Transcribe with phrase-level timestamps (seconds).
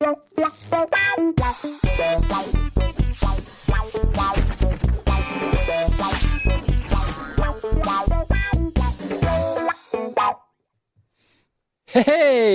[0.00, 0.12] Hey,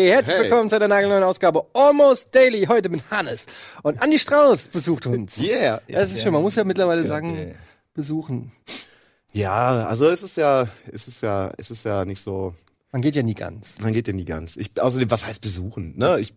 [0.08, 0.44] herzlich hey.
[0.44, 2.64] willkommen zu einer nagelneuen Ausgabe Almost Daily.
[2.66, 3.48] Heute mit Hannes.
[3.82, 5.38] Und Andi Strauß besucht uns.
[5.42, 5.82] Yeah.
[5.90, 6.32] Das ist schön.
[6.32, 7.56] Man muss ja mittlerweile sagen, okay.
[7.94, 8.54] besuchen.
[9.34, 12.54] Ja, also es ist ja, es ist ja, es ist ja nicht so.
[12.94, 13.82] Man geht ja nie ganz.
[13.82, 14.56] Man geht ja nie ganz.
[14.56, 15.98] Ich, außerdem, was heißt besuchen?
[15.98, 16.20] Ne?
[16.20, 16.36] Ich,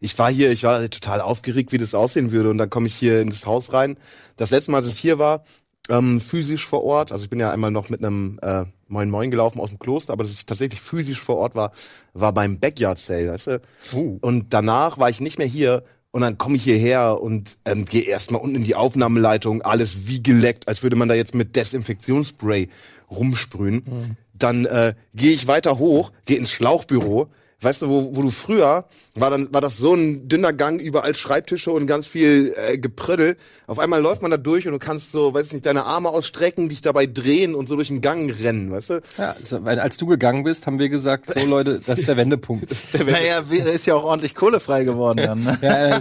[0.00, 2.48] ich war hier, ich war total aufgeregt, wie das aussehen würde.
[2.48, 3.98] Und dann komme ich hier ins Haus rein.
[4.36, 5.42] Das letzte Mal, als ich hier war,
[5.88, 7.10] ähm, physisch vor Ort.
[7.10, 10.12] Also ich bin ja einmal noch mit einem äh, Moin Moin gelaufen aus dem Kloster,
[10.12, 11.72] aber dass ich tatsächlich physisch vor Ort war,
[12.14, 13.60] war beim Backyard Sale, weißt du?
[13.94, 14.18] Uh.
[14.20, 15.82] Und danach war ich nicht mehr hier
[16.12, 20.22] und dann komme ich hierher und ähm, gehe erstmal unten in die Aufnahmeleitung, alles wie
[20.22, 22.68] geleckt, als würde man da jetzt mit Desinfektionsspray
[23.10, 23.82] rumsprühen.
[23.84, 24.16] Mhm.
[24.38, 27.28] Dann äh, gehe ich weiter hoch, gehe ins Schlauchbüro,
[27.60, 31.14] weißt du, wo, wo du früher, war dann, war das so ein dünner Gang, überall
[31.14, 33.36] Schreibtische und ganz viel äh, Geprödel.
[33.66, 36.10] Auf einmal läuft man da durch und du kannst so, weiß ich nicht, deine Arme
[36.10, 39.00] ausstrecken, dich dabei drehen und so durch den Gang rennen, weißt du?
[39.16, 42.16] Ja, also, weil als du gegangen bist, haben wir gesagt, so Leute, das ist der
[42.18, 42.70] Wendepunkt.
[42.70, 43.50] ist der Wendepunkt.
[43.50, 45.42] Naja, ist ja auch ordentlich Kohle frei geworden dann.
[45.42, 45.58] Ne?
[45.62, 46.00] ja, äh,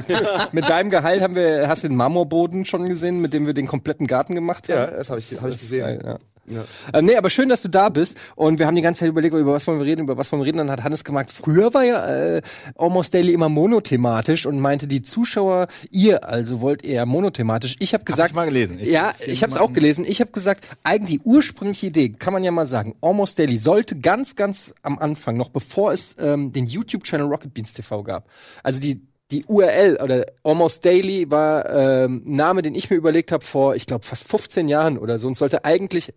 [0.52, 3.68] mit deinem Gehalt haben wir, hast du den Marmorboden schon gesehen, mit dem wir den
[3.68, 4.76] kompletten Garten gemacht haben?
[4.76, 5.86] Ja, das habe ich, hab ich gesehen.
[5.86, 6.20] Geil, ja.
[6.48, 6.64] Ja.
[6.94, 8.18] Ähm, nee, aber schön, dass du da bist.
[8.36, 10.42] Und wir haben die ganze Zeit überlegt, über was wollen wir reden, über was wollen
[10.42, 10.58] wir reden.
[10.58, 12.42] Dann hat Hannes gemerkt, früher war ja äh,
[12.78, 17.76] Almost Daily immer monothematisch und meinte, die Zuschauer, ihr also wollt eher monothematisch.
[17.80, 18.78] Ich habe gesagt, hab ich mal gelesen.
[18.80, 20.06] Ich ja, ich habe es auch gelesen.
[20.08, 24.00] Ich habe gesagt, eigentlich die ursprüngliche Idee, kann man ja mal sagen, Almost Daily sollte
[24.00, 28.28] ganz, ganz am Anfang, noch bevor es ähm, den YouTube-Channel Rocket Beans TV gab,
[28.64, 33.44] also die die URL oder Almost Daily war ähm, Name, den ich mir überlegt habe
[33.44, 36.14] vor, ich glaube, fast 15 Jahren oder so und sollte eigentlich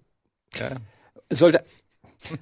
[0.54, 0.70] ja.
[1.30, 1.62] Sollte,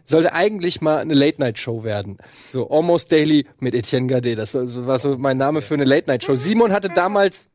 [0.05, 2.19] sollte eigentlich mal eine Late-Night-Show werden.
[2.51, 4.37] So Almost Daily mit Etienne Gade.
[4.37, 6.37] Das war so mein Name für eine Late-Night-Show.
[6.37, 7.49] Simon hatte damals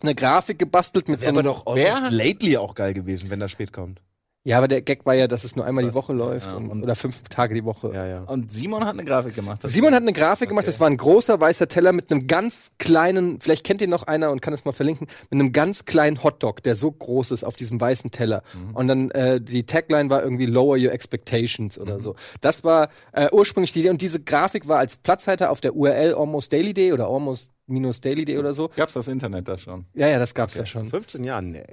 [0.00, 1.38] eine Grafik gebastelt mit so einem...
[1.38, 4.00] Aber doch Almost Lately auch geil gewesen, wenn das spät kommt.
[4.46, 6.82] Ja, aber der Gag war ja, dass es nur einmal die Woche läuft ja, und,
[6.82, 7.92] oder fünf Tage die Woche.
[7.94, 8.20] Ja, ja.
[8.24, 9.60] Und Simon hat eine Grafik gemacht.
[9.64, 10.48] Simon hat eine Grafik okay.
[10.48, 10.68] gemacht.
[10.68, 14.30] Das war ein großer weißer Teller mit einem ganz kleinen, vielleicht kennt ihn noch einer
[14.30, 17.56] und kann es mal verlinken, mit einem ganz kleinen Hotdog, der so groß ist auf
[17.56, 18.42] diesem weißen Teller.
[18.52, 18.76] Mhm.
[18.76, 22.00] Und dann äh, die Tagline war irgendwie Lower Your Expectations oder mhm.
[22.00, 22.14] so.
[22.42, 26.14] Das war äh, ursprünglich die Idee und diese Grafik war als Platzhalter auf der URL
[26.14, 28.70] Almost Daily Day oder Almost minus Daily oder so.
[28.76, 29.86] Gab's das Internet da schon?
[29.94, 30.60] Ja, ja, das gab's okay.
[30.60, 30.86] da schon.
[30.86, 31.50] 15 Jahren?
[31.50, 31.64] Nee.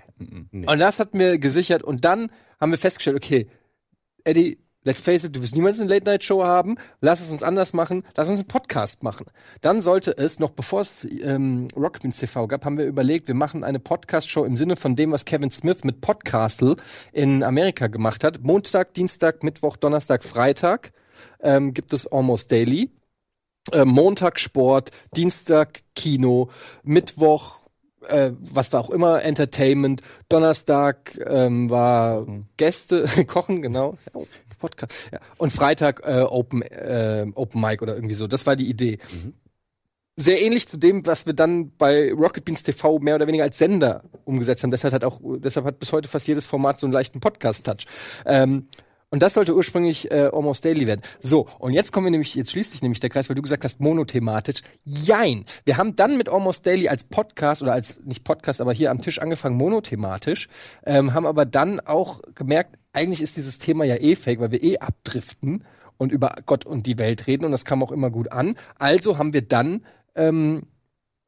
[0.52, 0.68] nee.
[0.68, 3.48] Und das hatten wir gesichert und dann haben wir festgestellt, okay,
[4.24, 8.04] Eddie, let's face it, du wirst niemals eine Late-Night-Show haben, lass es uns anders machen,
[8.16, 9.26] lass uns einen Podcast machen.
[9.62, 13.64] Dann sollte es, noch bevor es ähm, Rockbeans TV gab, haben wir überlegt, wir machen
[13.64, 16.76] eine Podcast-Show im Sinne von dem, was Kevin Smith mit Podcastle
[17.12, 18.42] in Amerika gemacht hat.
[18.42, 20.94] Montag, Dienstag, Mittwoch, Donnerstag, Freitag
[21.42, 22.90] ähm, gibt es Almost Daily.
[23.72, 26.50] Äh, Montag Sport, Dienstag Kino,
[26.84, 27.62] Mittwoch
[28.08, 30.02] äh, was war auch immer, Entertainment.
[30.30, 32.46] Donnerstag ähm, war mhm.
[32.58, 33.98] Gäste, Kochen, genau.
[34.14, 34.22] Ja,
[34.60, 35.10] Podcast.
[35.12, 35.20] Ja.
[35.38, 38.28] Und Freitag äh, Open, äh, Open Mic oder irgendwie so.
[38.28, 39.00] Das war die Idee.
[39.12, 39.34] Mhm.
[40.18, 43.58] Sehr ähnlich zu dem, was wir dann bei Rocket Beans TV mehr oder weniger als
[43.58, 44.72] Sender umgesetzt haben.
[44.72, 47.88] Deshalb hat auch, deshalb hat bis heute fast jedes Format so einen leichten Podcast-Touch.
[48.26, 48.68] Ähm,
[49.12, 51.02] und das sollte ursprünglich äh, Almost Daily werden.
[51.20, 53.66] So, und jetzt kommen wir nämlich, jetzt schließt sich nämlich der Kreis, weil du gesagt
[53.66, 54.62] hast, monothematisch.
[54.86, 55.46] Jein.
[55.66, 59.02] Wir haben dann mit Almost Daily als Podcast oder als, nicht Podcast, aber hier am
[59.02, 60.48] Tisch angefangen, monothematisch,
[60.86, 64.64] ähm, haben aber dann auch gemerkt, eigentlich ist dieses Thema ja eh fake, weil wir
[64.64, 65.66] eh abdriften
[65.98, 68.56] und über Gott und die Welt reden und das kam auch immer gut an.
[68.80, 69.84] Also haben wir dann
[70.16, 70.64] ähm,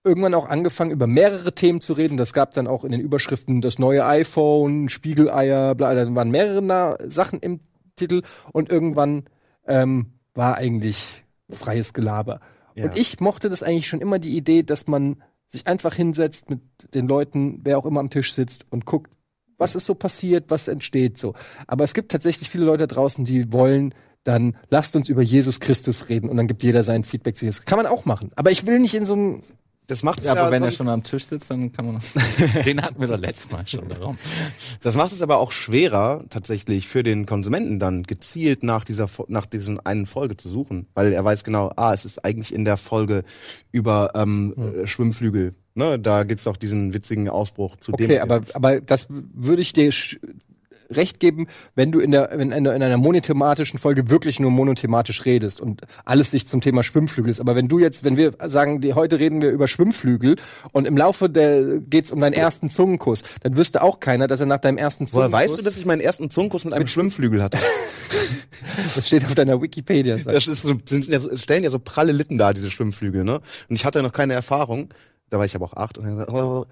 [0.05, 2.15] irgendwann auch angefangen, über mehrere Themen zu reden.
[2.15, 6.97] Das gab dann auch in den Überschriften das neue iPhone, Spiegeleier, bla, da waren mehrere
[7.09, 7.59] Sachen im
[8.07, 8.21] Titel
[8.51, 9.23] und irgendwann
[9.67, 12.39] ähm, war eigentlich freies Gelaber.
[12.75, 12.85] Ja.
[12.85, 16.61] Und ich mochte das eigentlich schon immer die Idee, dass man sich einfach hinsetzt mit
[16.93, 19.13] den Leuten, wer auch immer am Tisch sitzt und guckt,
[19.57, 21.35] was ist so passiert, was entsteht so.
[21.67, 23.93] Aber es gibt tatsächlich viele Leute draußen, die wollen
[24.23, 27.65] dann lasst uns über Jesus Christus reden und dann gibt jeder sein Feedback zu Jesus.
[27.65, 28.29] Kann man auch machen.
[28.35, 29.41] Aber ich will nicht in so einem
[29.87, 31.99] das macht es ja, aber wenn er schon am Tisch sitzt, dann kann man.
[32.65, 34.17] den hatten wir doch letztes Mal schon darum.
[34.81, 39.45] Das macht es aber auch schwerer, tatsächlich für den Konsumenten dann gezielt nach dieser nach
[39.45, 42.77] diesem einen Folge zu suchen, weil er weiß genau, ah, es ist eigentlich in der
[42.77, 43.23] Folge
[43.71, 44.87] über ähm, hm.
[44.87, 45.53] Schwimmflügel.
[45.75, 48.11] Ne, da gibt's auch diesen witzigen Ausbruch zu okay, dem.
[48.11, 49.91] Okay, aber aber das würde ich dir
[50.89, 55.61] recht geben, wenn du in der wenn in einer monothematischen Folge wirklich nur monothematisch redest
[55.61, 57.39] und alles sich zum Thema Schwimmflügel ist.
[57.39, 60.35] Aber wenn du jetzt, wenn wir sagen, die, heute reden wir über Schwimmflügel
[60.71, 64.45] und im Laufe der geht's um deinen ersten Zungenkuss, dann wüsste auch keiner, dass er
[64.45, 65.33] nach deinem ersten Woher Zungenkuss.
[65.33, 67.57] weißt du, dass ich meinen ersten Zungenkuss mit einem Schwimmflügel hatte?
[68.95, 70.17] Das steht auf deiner Wikipedia.
[70.17, 73.41] Das ist so, sind ja so, stellen ja so pralle Litten da, diese Schwimmflügel, ne?
[73.69, 74.93] Und ich hatte noch keine Erfahrung.
[75.29, 75.97] Da war ich aber auch acht.
[75.97, 76.65] Und dann, oh,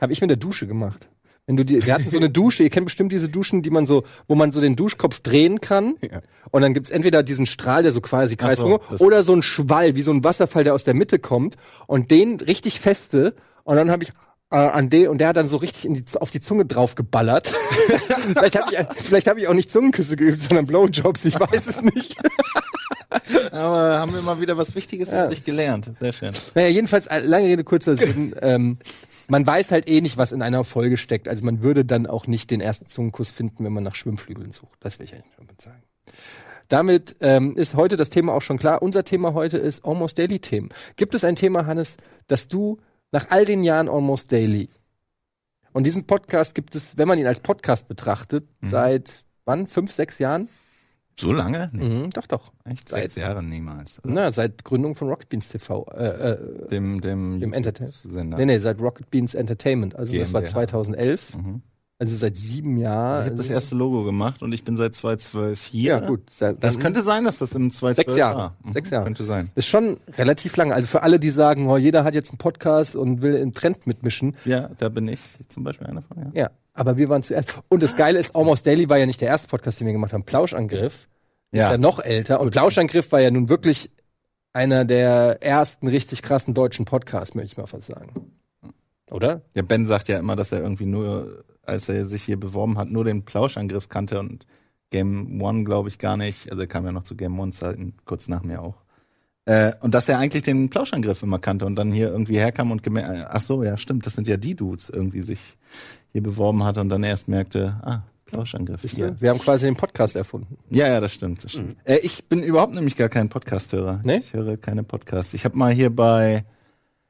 [0.00, 1.08] Habe ich mit der Dusche gemacht.
[1.46, 3.86] Wenn du die, wir hatten so eine Dusche, ihr kennt bestimmt diese Duschen, die man
[3.86, 5.94] so, wo man so den Duschkopf drehen kann.
[6.08, 6.20] Ja.
[6.50, 9.42] Und dann gibt's entweder diesen Strahl, der so quasi so, kreisrunde, das- oder so ein
[9.42, 11.56] Schwall, wie so ein Wasserfall, der aus der Mitte kommt
[11.86, 13.34] und den richtig feste.
[13.64, 14.10] Und dann habe ich
[14.52, 17.48] äh, an den, und der hat dann so richtig die, auf die Zunge drauf geballert.
[18.34, 21.82] vielleicht habe ich, vielleicht hab ich auch nicht Zungenküsse geübt, sondern Blowjobs, ich weiß es
[21.82, 22.16] nicht.
[23.52, 25.28] Aber haben wir mal wieder was Wichtiges Ja.
[25.44, 25.90] gelernt.
[26.00, 26.30] Sehr schön.
[26.54, 28.34] Naja, jedenfalls, äh, lange Rede, kurzer Sinn.
[28.40, 28.78] ähm,
[29.28, 31.28] man weiß halt eh nicht, was in einer Folge steckt.
[31.28, 34.78] Also man würde dann auch nicht den ersten Zungenkuss finden, wenn man nach Schwimmflügeln sucht.
[34.80, 35.82] Das will ich eigentlich damit sagen.
[36.68, 38.82] Damit ähm, ist heute das Thema auch schon klar.
[38.82, 40.70] Unser Thema heute ist Almost Daily Themen.
[40.96, 41.96] Gibt es ein Thema, Hannes,
[42.28, 42.78] das du
[43.10, 44.68] nach all den Jahren Almost Daily
[45.72, 49.66] und diesen Podcast gibt es, wenn man ihn als Podcast betrachtet, seit wann?
[49.66, 50.48] Fünf, sechs Jahren?
[51.18, 51.68] So lange?
[51.72, 52.52] Nee, Mhm, doch, doch.
[52.64, 53.98] echt sechs Jahre niemals.
[54.04, 54.12] oder?
[54.12, 55.86] Na, seit Gründung von Rocket Beans TV.
[55.94, 58.38] Äh, äh, Dem, dem, Dem Entertainment.
[58.38, 59.94] Nee, nee, seit Rocket Beans Entertainment.
[59.94, 60.52] Also das war GmbH.
[60.52, 61.36] 2011.
[61.36, 61.62] Mhm.
[61.98, 63.10] Also seit sieben Jahren.
[63.12, 65.82] Also ich habe das erste Logo gemacht und ich bin seit 2012 hier.
[65.92, 66.28] Ja, gut.
[66.30, 68.36] Seit- Das könnte sein, dass das im 2012 Sechs Jahre.
[68.38, 68.56] war.
[68.64, 69.04] Mhm, Sechs Jahre.
[69.04, 69.50] Könnte sein.
[69.54, 70.74] Ist schon relativ lange.
[70.74, 73.86] Also für alle, die sagen, oh, jeder hat jetzt einen Podcast und will im Trend
[73.86, 74.36] mitmischen.
[74.44, 76.30] Ja, da bin ich zum Beispiel einer von, ja.
[76.34, 77.60] Ja, aber wir waren zuerst.
[77.68, 80.12] Und das Geile ist, Almost Daily war ja nicht der erste Podcast, den wir gemacht
[80.12, 80.24] haben.
[80.24, 81.08] Plauschangriff
[81.50, 81.72] ist Ja.
[81.72, 82.40] ja noch älter.
[82.40, 83.90] Und Plauschangriff war ja nun wirklich
[84.52, 88.32] einer der ersten richtig krassen deutschen Podcasts, möchte ich mal fast sagen.
[89.10, 89.42] Oder?
[89.54, 92.88] Ja, Ben sagt ja immer, dass er irgendwie nur, als er sich hier beworben hat,
[92.88, 94.46] nur den Plauschangriff kannte und
[94.90, 96.50] Game One, glaube ich, gar nicht.
[96.50, 97.52] Also er kam ja noch zu Game One
[98.04, 98.81] kurz nach mir auch.
[99.44, 102.82] Äh, und dass er eigentlich den Plauschangriff immer kannte und dann hier irgendwie herkam und
[102.82, 105.40] gemerkt, ach so, ja, stimmt, das sind ja die Dudes, irgendwie sich
[106.12, 108.82] hier beworben hat und dann erst merkte, ah, Plauschangriff.
[108.94, 109.20] Ja.
[109.20, 110.56] Wir haben quasi den Podcast erfunden.
[110.70, 111.44] Ja, ja, das stimmt.
[111.44, 111.76] Das stimmt.
[111.84, 114.00] Äh, ich bin überhaupt nämlich gar kein Podcast-Hörer.
[114.04, 114.22] Nee?
[114.24, 115.34] Ich höre keine Podcasts.
[115.34, 116.44] Ich habe mal hier bei,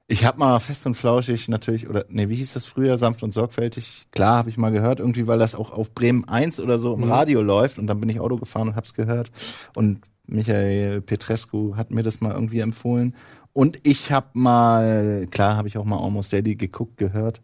[0.09, 3.33] ich habe mal fest und flauschig natürlich, oder nee, wie hieß das früher, sanft und
[3.33, 4.07] sorgfältig?
[4.11, 7.05] Klar, habe ich mal gehört, irgendwie, weil das auch auf Bremen 1 oder so im
[7.05, 9.31] Radio läuft und dann bin ich Auto gefahren und hab's gehört.
[9.75, 13.15] Und Michael Petrescu hat mir das mal irgendwie empfohlen.
[13.53, 17.41] Und ich habe mal, klar, habe ich auch mal Almost Daily geguckt, gehört.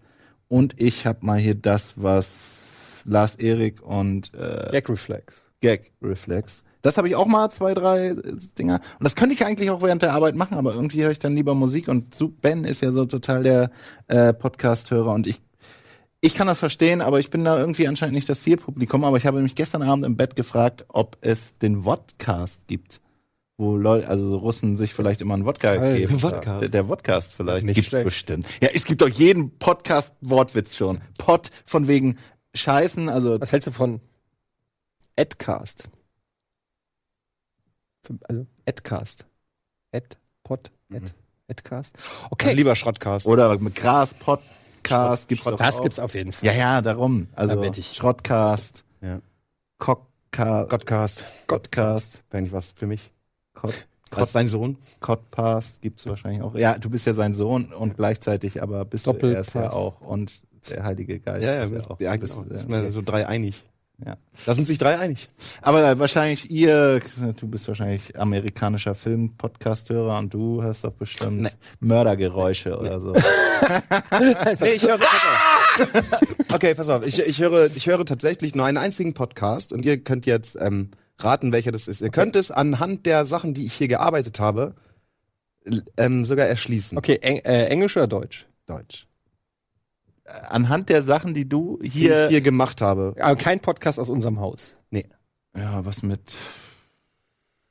[0.49, 5.43] Und ich habe mal hier das, was Lars Erik und äh, Gag Reflex.
[5.60, 6.64] Gag Reflex.
[6.82, 8.16] Das habe ich auch mal zwei, drei äh,
[8.58, 8.80] Dinger.
[8.98, 11.34] Und das könnte ich eigentlich auch während der Arbeit machen, aber irgendwie höre ich dann
[11.34, 13.70] lieber Musik und Ben ist ja so total der
[14.06, 15.40] äh, Podcast-Hörer und ich
[16.20, 19.04] ich kann das verstehen, aber ich bin da irgendwie anscheinend nicht das Zielpublikum.
[19.04, 23.00] Aber ich habe mich gestern Abend im Bett gefragt, ob es den Vodcast gibt.
[23.56, 26.19] Wo Leute, also so Russen sich vielleicht immer einen Wodka Alter, geben.
[26.19, 26.62] Vodcast.
[26.62, 27.66] Der, der Vodcast vielleicht.
[27.66, 28.04] Nicht Gibt's schlecht.
[28.04, 28.46] bestimmt.
[28.62, 30.98] Ja, es gibt doch jeden Podcast-Wortwitz schon.
[31.19, 32.16] Pod von wegen
[32.54, 34.00] Scheißen, also Was hältst du von
[35.16, 35.84] Adcast?
[38.28, 39.26] Also Adcast.
[39.93, 40.06] Ad,
[40.44, 41.12] Pod, Ad,
[41.49, 41.96] Adcast.
[42.31, 43.26] Okay, Lieber Schrottcast.
[43.26, 45.82] Oder mit Gras, Podcast gibt's doch das auch.
[45.82, 46.46] gibt's auf jeden Fall.
[46.49, 47.28] Ja, ja, darum.
[47.34, 47.94] Also Da ich.
[47.94, 49.20] Schrottcast, Ja.
[49.78, 51.25] Cockcast, Godcast.
[51.46, 53.12] Godcast, Wäre nicht was für mich.
[53.55, 54.76] Cod, Als dein Sohn.
[55.00, 56.55] Codcast gibt's wahrscheinlich auch.
[56.55, 60.00] Ja, du bist ja sein Sohn und gleichzeitig aber bist du er ist ja auch
[60.00, 62.00] und der Heilige Geist Ja, ja, ist ja ja, auch.
[62.00, 62.46] ja Du bist, genau.
[62.46, 63.62] äh, Das sind wir so drei einig.
[64.04, 64.16] Ja.
[64.46, 65.28] Da sind sich drei einig.
[65.60, 67.00] Aber wahrscheinlich ihr,
[67.40, 71.48] du bist wahrscheinlich amerikanischer Film-Podcast-Hörer und du hörst doch bestimmt Nee.
[71.80, 73.12] Mördergeräusche oder so.
[74.60, 75.00] Nee, ich höre.
[76.55, 77.05] okay, pass auf.
[77.05, 80.90] Ich, ich, höre, ich höre tatsächlich nur einen einzigen Podcast und ihr könnt jetzt ähm,
[81.19, 82.00] raten, welcher das ist.
[82.00, 84.74] Ihr könnt es anhand der Sachen, die ich hier gearbeitet habe,
[85.96, 86.96] ähm, sogar erschließen.
[86.96, 88.46] Okay, Eng äh, Englisch oder Deutsch?
[88.67, 89.07] Deutsch.
[90.49, 92.25] Anhand der Sachen, die du Die hier.
[92.25, 93.15] ich hier gemacht habe.
[93.20, 94.77] Aber kein Podcast aus unserem Haus.
[95.56, 96.37] Ja, was mit.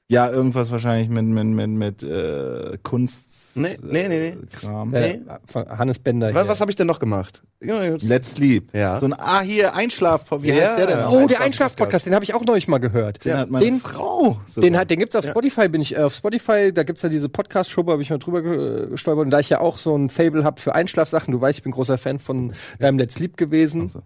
[0.10, 3.27] Ja, irgendwas wahrscheinlich mit, mit, mit, mit äh, Kunst.
[3.58, 4.38] Nee, nee, nee, nee.
[4.52, 4.94] Kram.
[4.94, 6.48] Äh, von Hannes Bender Was, hier.
[6.50, 7.44] was habe ich denn noch gemacht?
[7.62, 8.74] Ja, Let's Sleep.
[8.74, 9.00] Ja.
[9.00, 10.56] So ein, ah, hier, Einschlaf, wie Ja.
[10.56, 11.06] heißt der denn?
[11.10, 13.26] oh, der Einschlaf-Podcast, den habe ich auch neulich mal gehört.
[13.26, 14.40] Den hat meine den, Frau.
[14.46, 14.70] sogar.
[14.70, 17.30] den, hat, den gibt's auf Spotify, bin ich äh, auf Spotify, da gibt's ja diese
[17.30, 19.26] Podcast-Show, habe ich mal drüber ge- gestolpert.
[19.26, 21.72] Und da ich ja auch so ein Fable hab für Einschlafsachen, du weißt, ich bin
[21.72, 23.82] großer Fan von deinem Let's Sleep gewesen.
[23.84, 24.04] Also.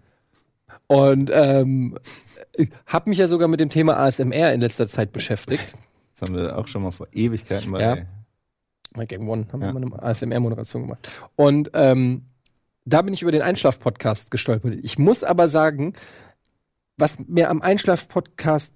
[0.86, 1.98] Und ähm,
[2.86, 5.74] habe mich ja sogar mit dem Thema ASMR in letzter Zeit beschäftigt.
[6.18, 7.80] Das haben wir auch schon mal vor Ewigkeiten bei.
[7.80, 7.96] Ja.
[8.94, 9.72] Bei Game One haben Ja.
[9.72, 11.08] wir mal eine ASMR-Moderation gemacht.
[11.36, 12.26] Und ähm,
[12.84, 14.74] da bin ich über den Einschlaf-Podcast gestolpert.
[14.82, 15.92] Ich muss aber sagen,
[16.98, 18.72] was mir am Einschlaf-Podcast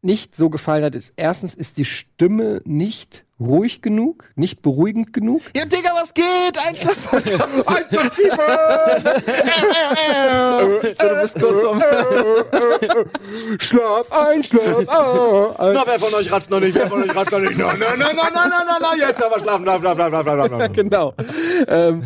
[0.00, 5.42] nicht so gefallen hat, ist erstens ist die Stimme nicht ruhig genug, nicht beruhigend genug.
[5.56, 6.58] Ja, Digga, was geht?
[6.66, 7.22] Einschlafen!
[10.98, 11.80] du bist kurz vom
[13.58, 14.88] Schlaf ein, schlaf
[15.58, 15.74] ein.
[15.74, 16.74] Na, wer von euch ratzt noch nicht?
[16.74, 17.58] Wer von euch ratzt noch nicht?
[17.58, 20.56] Na, na, na, na, na, na, na, na, jetzt aber schlafen, schlafen, schlafen, schlafen, schlafen,
[20.56, 20.72] schlafen.
[20.74, 21.14] genau.
[21.68, 22.02] ähm,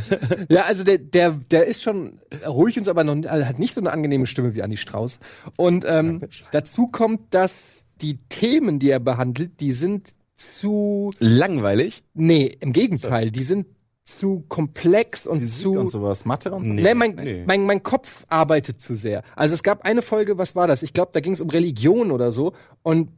[0.48, 3.74] ja, also der, der, der ist schon ruhig und so, aber noch, also hat nicht
[3.74, 5.18] so eine angenehme Stimme wie Andi Strauß.
[5.56, 6.22] Und ähm,
[6.52, 11.12] dazu kommt, dass die Themen, die er behandelt, die sind zu.
[11.18, 12.02] Langweilig?
[12.14, 13.66] Nee, im Gegenteil, die sind
[14.04, 15.72] zu komplex und Physik zu.
[15.72, 16.72] und sowas, Mathe und so.
[16.72, 17.44] Nee, mein, nee.
[17.46, 19.22] Mein, mein Kopf arbeitet zu sehr.
[19.36, 20.82] Also es gab eine Folge, was war das?
[20.82, 22.52] Ich glaube, da ging es um Religion oder so.
[22.82, 23.10] Und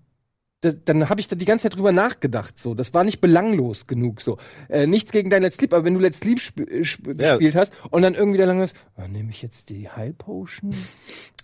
[0.61, 2.59] das, dann habe ich da die ganze Zeit drüber nachgedacht.
[2.59, 4.21] So, das war nicht belanglos genug.
[4.23, 4.39] So,
[4.69, 7.33] äh, nichts gegen dein Let's Sleep, aber wenn du Let's Sleep sp sp Ja.
[7.37, 10.71] gespielt hast und dann irgendwie da lang ist, oh, nehme ich jetzt die Heilpotion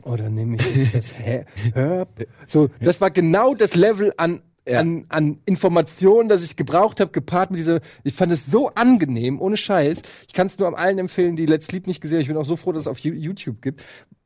[0.04, 1.44] oder nehme ich jetzt das Her-
[1.74, 2.26] Herb?
[2.46, 4.42] So, das war genau das Level an
[4.78, 7.80] an, an Informationen, das ich gebraucht habe, gepaart mit dieser.
[8.04, 10.02] Ich fand es so angenehm, ohne Scheiß.
[10.28, 12.22] Ich kann es nur am allen empfehlen, die Let's Sleep nicht gesehen haben.
[12.22, 13.84] Ich bin auch so froh, dass es auf YouTube gibt.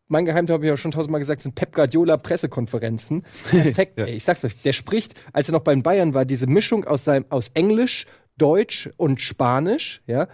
[0.08, 3.22] Mein Geheimtipp habe ich auch schon tausendmal gesagt, sind Pep Guardiola Pressekonferenzen.
[3.50, 4.14] Perfekt, ey.
[4.14, 7.04] Ich sag's euch, der spricht, als er noch bei den Bayern war, diese Mischung aus
[7.04, 10.28] seinem, aus Englisch, Deutsch und Spanisch, ja.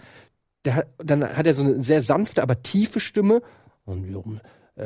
[0.65, 3.41] Der dann hat er so eine sehr sanfte, aber tiefe Stimme.
[3.85, 4.05] Und
[4.75, 4.85] äh,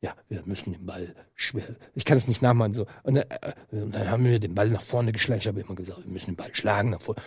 [0.00, 1.64] ja, wir müssen den Ball schwer.
[1.94, 2.86] Ich kann es nicht nachmachen so.
[3.02, 5.40] Und, dann, äh, und dann haben wir den Ball nach vorne geschlagen.
[5.40, 7.20] Ich habe immer gesagt, wir müssen den Ball schlagen nach vorne.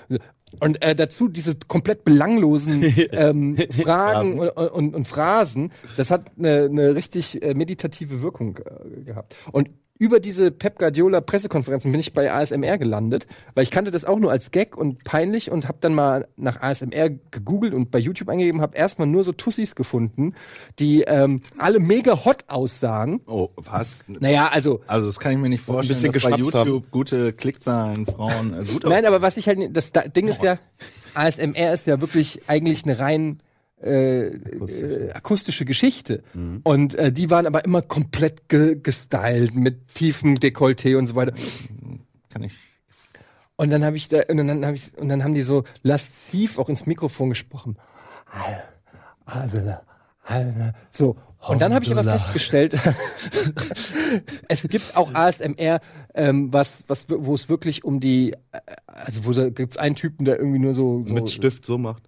[0.61, 5.73] Und äh, dazu diese komplett belanglosen ähm, Fragen und, und, und Phrasen.
[5.97, 9.35] Das hat eine, eine richtig äh, meditative Wirkung äh, gehabt.
[9.51, 9.69] Und
[10.01, 14.17] über diese Pep Guardiola Pressekonferenzen bin ich bei ASMR gelandet, weil ich kannte das auch
[14.17, 18.27] nur als Gag und peinlich und habe dann mal nach ASMR gegoogelt und bei YouTube
[18.29, 20.33] eingegeben, habe erstmal nur so Tussis gefunden,
[20.79, 23.21] die ähm, alle mega hot aussahen.
[23.27, 23.99] Oh, was?
[24.07, 28.07] Naja, also Also das kann ich mir nicht vorstellen, bisschen dass bei YouTube gute Klickszahlen,
[28.07, 30.57] Frauen äh, gut Nein, aber was ich halt, nicht- das da- Ding ist ja,
[31.13, 33.37] ASMR ist ja wirklich eigentlich eine rein
[33.83, 36.23] äh, äh, akustische Geschichte.
[36.63, 41.33] Und äh, die waren aber immer komplett ge gestylt mit tiefem Dekolleté und so weiter.
[42.29, 42.53] kann ich.
[43.55, 46.57] Und dann habe ich da, und dann habe ich, und dann haben die so lasziv
[46.57, 47.77] auch ins Mikrofon gesprochen.
[50.91, 51.15] So.
[51.47, 52.73] Und dann habe ich aber festgestellt,
[54.47, 55.79] es gibt auch ASMR,
[56.13, 60.25] ähm, was, was, wo es wirklich um die, äh, also wo da gibt's einen Typen,
[60.25, 62.03] der irgendwie nur so, so Mit Stift so macht.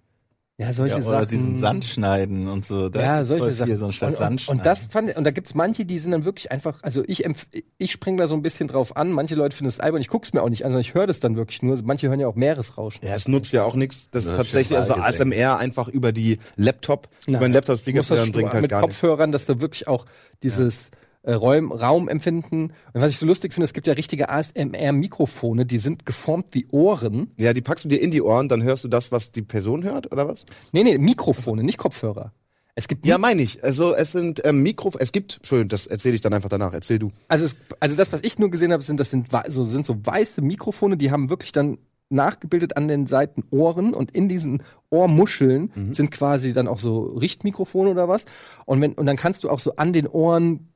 [0.56, 1.28] Ja, solche Ja, oder Sachen.
[1.28, 2.88] diesen Sand schneiden und so.
[2.88, 3.68] Da Ja, solche voll Sachen.
[3.70, 6.24] Viel, so und, Sand und, und das fand und da gibt's manche, die sind dann
[6.24, 7.46] wirklich einfach, also ich empf
[7.78, 10.32] ich springe da so ein bisschen drauf an, manche Leute finden es albern, ich guck's
[10.32, 11.76] mir auch nicht an, sondern ich höre das dann wirklich nur.
[11.82, 13.06] Manche hören ja auch Meeresrauschen.
[13.06, 14.10] Ja, es nutzt ja auch nichts.
[14.10, 14.94] Das ist tatsächlich, also.
[14.94, 18.80] ASMR einfach über die Laptop, über den zu das hören, bringt halt mit gar.
[18.80, 20.06] Kopfhörern, dass da wirklich auch
[20.42, 20.90] dieses
[21.24, 22.64] äh, Räum, Raumempfinden.
[22.92, 26.66] Und was ich so lustig finde, es gibt ja richtige ASMR-Mikrofone, die sind geformt wie
[26.70, 27.30] Ohren.
[27.38, 29.84] Ja, die packst du dir in die Ohren, dann hörst du das, was die Person
[29.84, 30.44] hört, oder was?
[30.72, 32.32] Nee, nee, Mikrofone, nicht Kopfhörer.
[32.76, 33.62] Es gibt Ja, meine ich.
[33.62, 36.72] Also es sind ähm, Mikro, es gibt, Entschuldigung, das erzähle ich dann einfach danach.
[36.72, 37.12] Erzähl du.
[37.28, 39.86] Also, es, also das, was ich nur gesehen habe, sind das sind, wei- so, sind
[39.86, 41.78] so weiße Mikrofone, die haben wirklich dann
[42.10, 47.90] nachgebildet an den Seiten Ohren und in diesen Ohrmuscheln sind quasi dann auch so Richtmikrofone
[47.90, 48.26] oder was.
[48.66, 50.68] Und wenn und dann kannst du auch so an den Ohren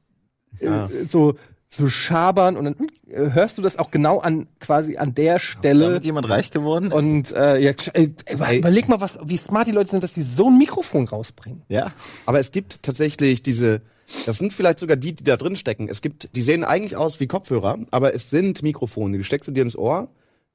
[0.60, 1.34] äh, so
[1.70, 2.76] so schabern und dann
[3.10, 5.84] äh, hörst du das auch genau an quasi an der Stelle.
[5.84, 6.90] Damit jemand reich geworden?
[6.92, 8.08] Und äh, ja, äh,
[8.56, 11.62] überleg mal, was, wie smart die Leute sind, dass die so ein Mikrofon rausbringen.
[11.68, 11.92] ja.
[12.24, 13.82] Aber es gibt tatsächlich diese,
[14.24, 15.88] das sind vielleicht sogar die, die da drin stecken.
[15.90, 19.18] Es gibt, die sehen eigentlich aus wie Kopfhörer, aber es sind Mikrofone.
[19.18, 20.08] Die steckst du dir ins Ohr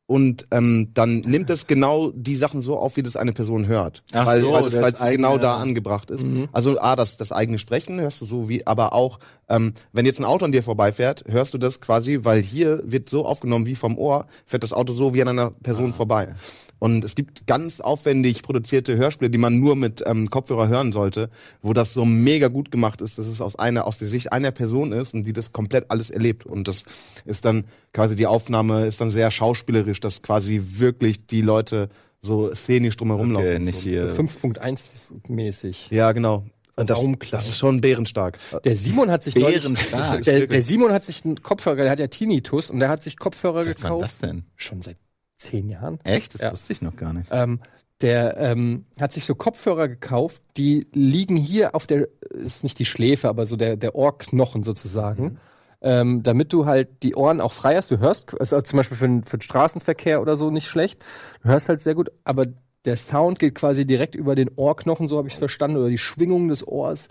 [0.06, 4.04] und ähm, dann nimmt es genau die Sachen so auf, wie das eine Person hört.
[4.12, 6.26] Ach weil, so, weil das das halt eigene- genau da angebracht ist.
[6.52, 9.20] Also A, das, das eigene Sprechen hörst du so wie, aber auch,
[9.54, 13.10] ähm, wenn jetzt ein Auto an dir vorbeifährt, hörst du das quasi, weil hier wird
[13.10, 16.34] so aufgenommen wie vom Ohr, fährt das Auto so wie an einer Person vorbei.
[16.80, 21.30] Und es gibt ganz aufwendig produzierte Hörspiele, die man nur mit ähm, Kopfhörer hören sollte,
[21.62, 24.52] wo das so mega gut gemacht ist, dass es aus einer, aus der Sicht einer
[24.52, 26.46] Person ist und die das komplett alles erlebt.
[26.46, 26.84] Und das
[27.26, 31.88] ist dann quasi die Aufnahme ist dann sehr schauspielerisch, dass quasi wirklich die Leute
[32.22, 33.64] so szenisch drumherum Okay, laufen.
[33.66, 33.90] nicht So.
[33.90, 34.14] hier.
[34.14, 34.82] 5.1
[35.30, 35.88] mäßig.
[35.90, 36.44] Ja, genau.
[36.76, 38.40] Und das, das ist schon bärenstark.
[38.64, 40.24] Der Simon hat sich Bärenstark.
[40.24, 43.18] der, der Simon hat sich einen Kopfhörer, der hat ja Tinnitus und der hat sich
[43.20, 44.04] Kopfhörer Seit wann gekauft.
[44.06, 44.44] das denn?
[44.56, 44.98] Schon seit
[45.38, 46.00] zehn Jahren.
[46.04, 46.34] Echt?
[46.34, 46.52] Das Ja.
[46.52, 47.30] wusste ich noch gar nicht.
[47.32, 47.60] Ähm,
[48.02, 52.86] der ähm, hat sich so Kopfhörer gekauft, die liegen hier auf der, ist nicht die
[52.86, 55.38] Schläfe, aber so der, der Ohrknochen sozusagen.
[55.86, 57.92] Ähm, damit du halt die Ohren auch frei hast.
[57.92, 61.04] Du hörst, auch zum Beispiel für, den- für den Straßenverkehr oder so nicht schlecht.
[61.44, 62.46] Du hörst halt sehr gut, aber
[62.86, 65.98] der Sound geht quasi direkt über den Ohrknochen, so habe ich es verstanden, oder die
[65.98, 67.08] Schwingung des Ohrs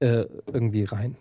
[0.00, 1.16] äh, irgendwie rein.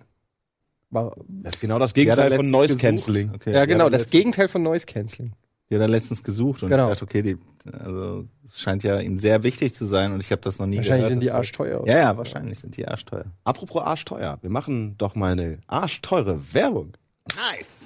[0.90, 2.78] war, Das ist genau das Gegenteil von Noise.
[2.78, 3.32] Cancelling.
[3.36, 3.54] Okay.
[3.54, 5.34] ja, genau, das letztens- Gegenteil von Noise Cancelling.
[5.70, 6.86] Die hat er letztens gesucht und Genau.
[6.86, 7.38] ich dachte, okay, die,
[7.72, 10.78] also es scheint ja ihm sehr wichtig zu sein und ich habe das noch nie
[10.78, 11.12] Wahrscheinlich gehört.
[11.12, 11.84] sind die arschteuer.
[11.86, 13.26] Ja, ja, wahrscheinlich sind die arschteuer.
[13.44, 16.94] Apropos arschteuer, wir machen doch mal eine arschteure Werbung.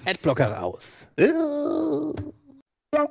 [0.06, 1.00] Adblocker raus.
[2.94, 3.10] Life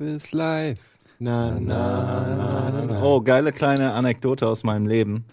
[0.00, 0.96] is life.
[1.18, 5.24] Na, na, na, Oh, geile kleine Anekdote aus meinem Leben.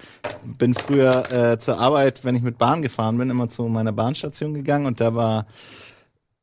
[0.57, 4.55] Bin früher äh, zur Arbeit, wenn ich mit Bahn gefahren bin, immer zu meiner Bahnstation
[4.55, 5.45] gegangen und da war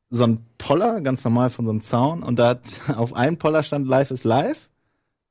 [0.09, 2.61] so ein Poller, ganz normal von so einem Zaun und da hat
[2.95, 4.69] auf einem Poller stand Life is Life.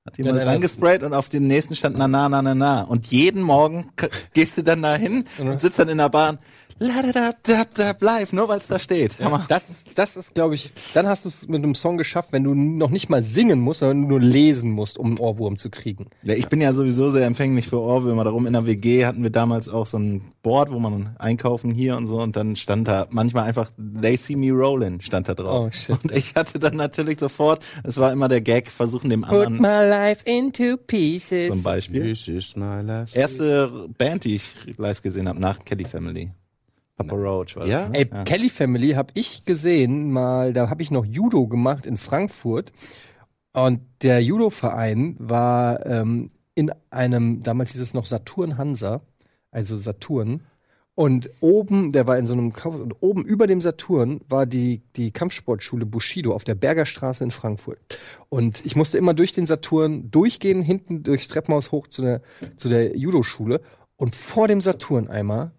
[0.07, 2.83] Hat jemand Ja, reingesprayt und auf den nächsten stand na na na na na.
[2.83, 3.91] Und jeden Morgen
[4.35, 6.39] gehst du dann da hin und sitzt dann in der Bahn.
[6.79, 9.19] La da da da da live, nur weil es da steht.
[9.19, 9.45] Hammer.
[9.49, 12.45] Das ist, das ist, glaube ich, dann hast du es mit einem Song geschafft, wenn
[12.45, 16.09] du noch nicht mal singen musst, sondern nur lesen musst, um einen Ohrwurm zu kriegen.
[16.23, 18.25] Ja, ich bin ja sowieso sehr empfänglich für Ohrwürmer.
[18.25, 21.97] Darum in der WG hatten wir damals auch so ein Board, wo man einkaufen hier
[21.97, 23.71] und so und dann stand da manchmal einfach
[24.03, 25.69] They See Me Rollin' stand da drauf.
[25.69, 25.97] Oh, shit.
[26.03, 29.57] Und ich hatte dann natürlich sofort, es war immer der Gag, versuchen dem Put anderen
[29.57, 31.49] my life into pieces.
[31.49, 32.03] zum Beispiel.
[32.03, 36.31] This is my last Erste Band, die ich live gesehen habe, nach Kelly Family.
[36.97, 37.71] Papa Roach war das.
[37.71, 37.89] Ja?
[37.89, 37.99] Ne?
[37.99, 42.73] Ey, Kelly Family habe ich gesehen, mal, da habe ich noch Judo gemacht in Frankfurt.
[43.53, 49.03] Und der Judo-Verein war ähm, in einem, damals hieß es noch Saturn Hansa,
[49.51, 50.43] also Saturn.
[50.95, 54.83] Und oben, der war in so einem Kaufhaus, und oben über dem Saturn war die,
[54.97, 57.79] die Kampfsportschule Bushido auf der Bergerstraße in Frankfurt.
[58.31, 62.23] Und ich musste immer durch den Saturn durchgehen, hinten durchs Treppenhaus hoch zu der,
[62.57, 63.61] zu der Judo-Schule.
[63.97, 65.53] Und vor dem Saturn einmal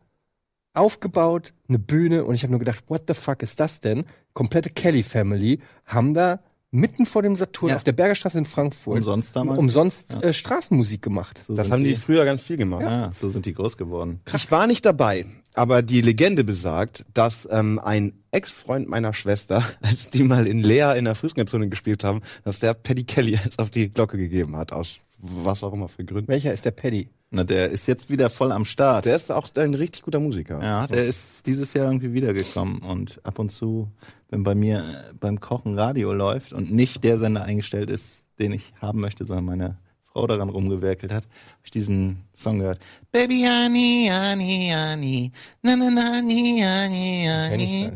[0.77, 4.05] aufgebaut, eine Bühne und ich habe nur gedacht, what the fuck ist das denn?
[4.33, 7.75] Komplette Kelly Family haben da mitten vor dem Saturn Ja.
[7.77, 9.57] auf der Bergerstraße in Frankfurt Umsonst damals?
[9.57, 11.41] umsonst äh, Straßenmusik gemacht.
[11.45, 12.81] So Das haben die früher ganz viel gemacht.
[12.81, 14.19] Ja, so sind die groß geworden.
[14.35, 20.09] Ich war nicht dabei, aber die Legende besagt, dass ähm, ein Ex-Freund meiner Schwester, als
[20.09, 23.69] die mal in Lea in der Fußgängerzone gespielt haben, dass der Paddy Kelly jetzt auf
[23.69, 26.27] die Glocke gegeben hat, aus was auch immer für Gründen.
[26.27, 27.09] Welcher ist der Paddy?
[27.29, 29.05] Na, der ist jetzt wieder voll am Start.
[29.05, 30.61] Der ist auch ein richtig guter Musiker.
[30.61, 33.91] Ja, der ist dieses Jahr irgendwie wiedergekommen und ab und zu,
[34.29, 38.53] wenn bei mir äh, beim Kochen Radio läuft und nicht der Sender eingestellt ist, den
[38.53, 42.79] ich haben möchte, sondern meine Frau daran rumgewerkelt hat, habe ich diesen Song gehört.
[43.11, 45.31] Baby Honey, Honey, Honey,
[45.63, 47.91] na na na, Kenn ich Honey.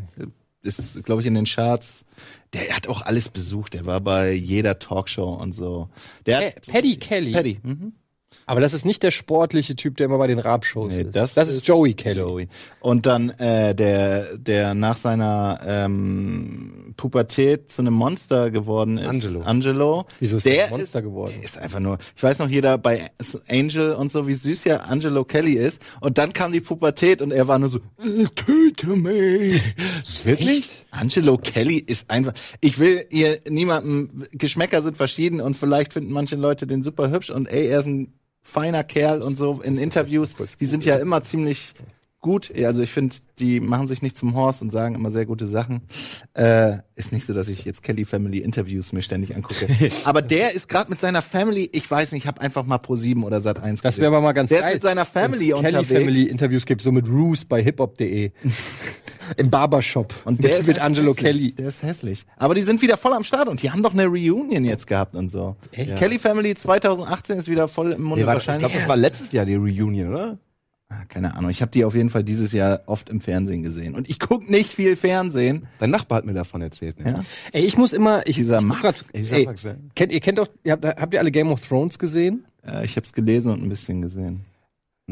[0.60, 2.04] Ist, glaube ich, in den Charts.
[2.52, 3.74] Der hat auch alles besucht.
[3.74, 5.88] Der war bei jeder Talkshow und so.
[6.26, 7.32] Der Paddy Kelly.
[7.32, 7.58] Paddy.
[7.62, 7.94] Mhm.
[8.52, 11.16] Aber das ist nicht der sportliche Typ, der immer bei den Rap-Shows Nee, ist.
[11.16, 12.18] das, das ist Joey Kelly.
[12.20, 12.48] Joey.
[12.80, 19.06] Und dann äh, der, der nach seiner ähm, Pubertät zu einem Monster geworden ist.
[19.06, 19.40] Angelo.
[19.40, 20.04] Angelo.
[20.20, 21.32] Wieso ist der ein Monster ist, geworden?
[21.34, 21.96] Der ist einfach nur.
[22.14, 23.10] Ich weiß noch jeder bei
[23.48, 25.80] Angel und so, wie süß ja Angelo Kelly ist.
[26.00, 29.62] Und dann kam die Pubertät und er war nur so, äh, töte mich.
[30.24, 30.68] Wirklich?
[30.90, 32.34] Angelo Kelly ist einfach.
[32.60, 34.24] Ich will hier niemandem.
[34.32, 37.86] Geschmäcker sind verschieden und vielleicht finden manche Leute den super hübsch und ey, er ist
[37.86, 38.12] ein
[38.42, 40.34] feiner Kerl und so in Interviews.
[40.60, 41.72] Die sind ja immer ziemlich
[42.20, 42.52] gut.
[42.56, 45.46] Ja, Also ich finde, die machen sich nicht zum Horst und sagen immer sehr gute
[45.48, 45.80] Sachen.
[46.34, 49.66] Äh, ist nicht so, dass ich jetzt Kelly Family Interviews mir ständig angucke.
[50.04, 52.94] Aber der ist gerade mit seiner Family, ich weiß nicht, ich habe einfach mal Pro
[52.94, 54.68] 7 oder Sat 1 Das wäre aber mal ganz Der geil.
[54.70, 55.88] ist mit seiner Family wenn's Kelly unterwegs.
[55.88, 58.30] Family Interviews gibt, so mit Roos bei hiphop.de.
[59.36, 60.14] Im Barbershop.
[60.24, 61.24] Und der mit, ist mit Angelo hässlich.
[61.32, 61.54] Kelly.
[61.54, 62.24] Der ist hässlich.
[62.36, 65.14] Aber die sind wieder voll am Start und die haben doch eine Reunion jetzt gehabt
[65.14, 65.56] und so.
[65.72, 65.96] Echt?
[65.96, 68.68] Kelly Family 2018 ist wieder voll im Munde Nee, warte, ich wahrscheinlich.
[68.68, 70.38] glaube, das war letztes Jahr die Reunion, oder?
[70.88, 71.50] Ah, keine Ahnung.
[71.50, 73.94] Ich habe die auf jeden Fall dieses Jahr oft im Fernsehen gesehen.
[73.94, 75.66] Und ich guck nicht viel Fernsehen.
[75.78, 77.00] Dein Nachbar hat mir davon erzählt.
[77.00, 77.12] Ne?
[77.12, 77.24] Ja?
[77.52, 79.74] Ey, ich muss immer, ich, Dieser ich Max, grad, ey, Max, ja.
[79.94, 82.44] kennt, ihr kennt doch, ihr habt, habt ihr alle Game of Thrones gesehen?
[82.66, 84.44] Äh, ich habe es gelesen und ein bisschen gesehen.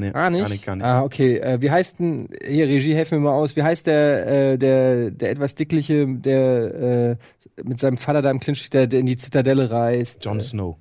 [0.01, 0.41] Nee, Ah, nicht?
[0.43, 0.85] Gar nicht, gar nicht.
[0.85, 1.37] Ah, okay.
[1.37, 5.11] Äh, wie heißt denn, hier, Regie, helf mir mal aus, wie heißt der, äh, der,
[5.11, 9.17] der etwas dickliche, der äh, mit seinem Vater da im Clinch, der, der in die
[9.17, 10.25] Zitadelle reist?
[10.25, 10.77] Jon Äh, Snow.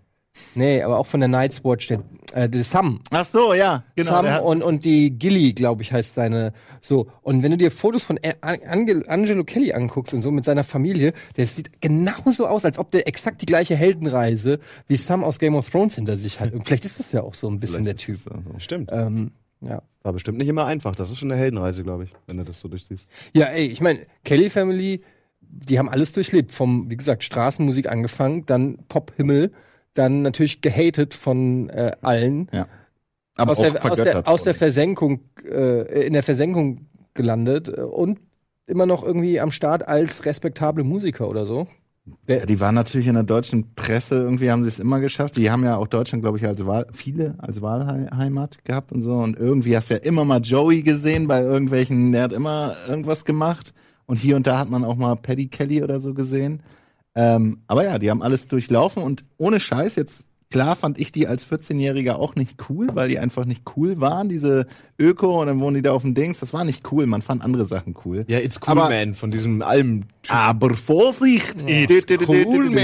[0.55, 2.01] nee, aber auch von der Night's Watch, der,
[2.33, 3.01] äh, der Sam.
[3.11, 4.09] Ach so, ja, genau.
[4.09, 6.53] Sam und, und die Gilly, glaube ich, heißt seine.
[6.81, 7.07] So.
[7.21, 10.63] Und wenn du dir Fotos von A- Angel, Angelo Kelly anguckst und so mit seiner
[10.63, 15.39] Familie, der sieht genauso aus, als ob der exakt die gleiche Heldenreise wie Sam aus
[15.39, 16.53] Game of Thrones hinter sich hat.
[16.53, 18.15] Und vielleicht ist das ja auch so ein bisschen der Typ.
[18.15, 18.31] So.
[18.57, 18.89] Stimmt.
[18.91, 19.81] Ähm, ja.
[20.03, 20.95] War bestimmt nicht immer einfach.
[20.95, 23.05] Das ist schon eine Heldenreise, glaube ich, wenn du das so durchsiehst.
[23.33, 25.03] Ja, ey, ich meine, Kelly Family,
[25.41, 26.53] die haben alles durchlebt.
[26.53, 29.51] Vom, wie gesagt, Straßenmusik angefangen, dann Pop-Himmel,
[29.99, 32.49] dann natürlich gehatet von äh, allen.
[32.53, 32.67] Ja.
[33.35, 34.53] Aber aus, der, aus, der, aus der.
[34.53, 38.19] Versenkung, äh, in der Versenkung gelandet äh, und
[38.65, 41.67] immer noch irgendwie am Start als respektable Musiker oder so.
[42.27, 45.37] Ja, die waren natürlich in der deutschen Presse, irgendwie haben sie es immer geschafft.
[45.37, 49.13] Die haben ja auch Deutschland, glaube ich, als Wahl, viele als Wahlheimat gehabt und so.
[49.13, 53.25] Und irgendwie hast du ja immer mal Joey gesehen bei irgendwelchen, der hat immer irgendwas
[53.25, 53.73] gemacht.
[54.05, 56.63] Und hier und da hat man auch mal Paddy Kelly oder so gesehen.
[57.21, 61.27] Ähm, aber ja, die haben alles durchlaufen und ohne Scheiß, jetzt klar fand ich die
[61.27, 64.65] als 14-Jähriger auch nicht cool, weil die einfach nicht cool waren, diese
[64.97, 66.39] Öko und dann wohnen die da auf dem Dings.
[66.39, 68.25] Das war nicht cool, man fand andere Sachen cool.
[68.29, 70.03] Ja, It's Cool Aber- Man von diesem Alm.
[70.29, 71.55] Aber Vorsicht!
[71.67, 72.75] It's cool, man.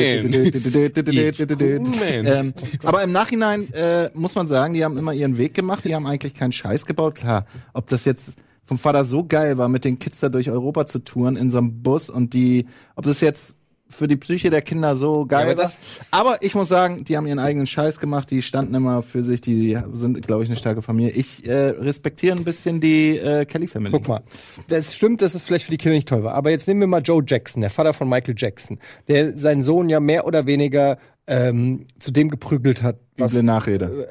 [2.27, 5.95] ähm, aber im Nachhinein äh, muss man sagen, die haben immer ihren Weg gemacht, die
[5.95, 7.15] haben eigentlich keinen Scheiß gebaut.
[7.15, 8.23] Klar, ob das jetzt
[8.65, 11.57] vom Vater so geil war, mit den Kids da durch Europa zu touren in so
[11.59, 13.54] einem Bus und die, ob das jetzt
[13.87, 15.71] für die Psyche der Kinder so geil aber war.
[16.11, 19.41] Aber ich muss sagen, die haben ihren eigenen Scheiß gemacht, die standen immer für sich,
[19.41, 21.11] die sind, glaube ich, eine starke Familie.
[21.11, 23.91] Ich äh, respektiere ein bisschen die äh, Kelly Family.
[23.91, 24.21] Guck mal,
[24.67, 26.33] das stimmt, dass es vielleicht für die Kinder nicht toll war.
[26.33, 29.89] Aber jetzt nehmen wir mal Joe Jackson, der Vater von Michael Jackson, der seinen Sohn
[29.89, 34.07] ja mehr oder weniger ähm, zu dem geprügelt hat, was Üble Nachrede.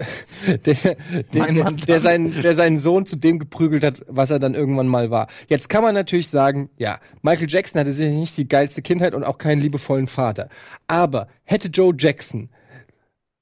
[0.67, 0.77] der,
[1.33, 5.11] der, der, seinen, der seinen Sohn zu dem geprügelt hat, was er dann irgendwann mal
[5.11, 5.29] war.
[5.49, 9.25] Jetzt kann man natürlich sagen, ja, Michael Jackson hatte sicher nicht die geilste Kindheit und
[9.25, 10.49] auch keinen liebevollen Vater.
[10.87, 12.51] Aber hätte Joe Jackson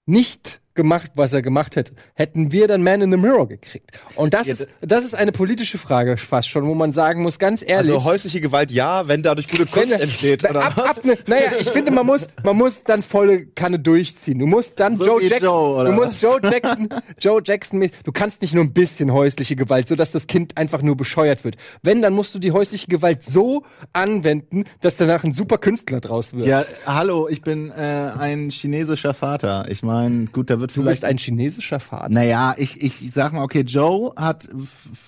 [0.07, 3.91] nicht gemacht, was er gemacht hätte, hätten wir dann Man in the Mirror gekriegt.
[4.17, 7.63] Und das, ist, das ist eine politische Frage fast schon, wo man sagen muss, ganz
[7.63, 7.93] ehrlich.
[7.93, 10.99] Also häusliche Gewalt ja, wenn dadurch gute Kunst entsteht, oder ab, was?
[10.99, 14.39] ab, ne, naja, ich finde, man muss, man muss dann volle Kanne durchziehen.
[14.39, 16.89] Du musst dann So Joe Jackson, Joe, du musst Joe Jackson,
[17.21, 20.81] Joe Jackson, du kannst nicht nur ein bisschen häusliche Gewalt, so dass das Kind einfach
[20.83, 21.57] nur bescheuert wird.
[21.83, 26.33] Wenn, dann musst du die häusliche Gewalt so anwenden, dass danach ein super Künstler draus
[26.33, 26.47] wird.
[26.47, 29.67] Ja, hallo, ich bin äh, ein chinesischer Vater.
[29.69, 32.09] Ich meine, gut, da wird du vielleicht bist ein chinesischer Vater.
[32.09, 34.49] Naja, ich, ich sag mal, okay, Joe hat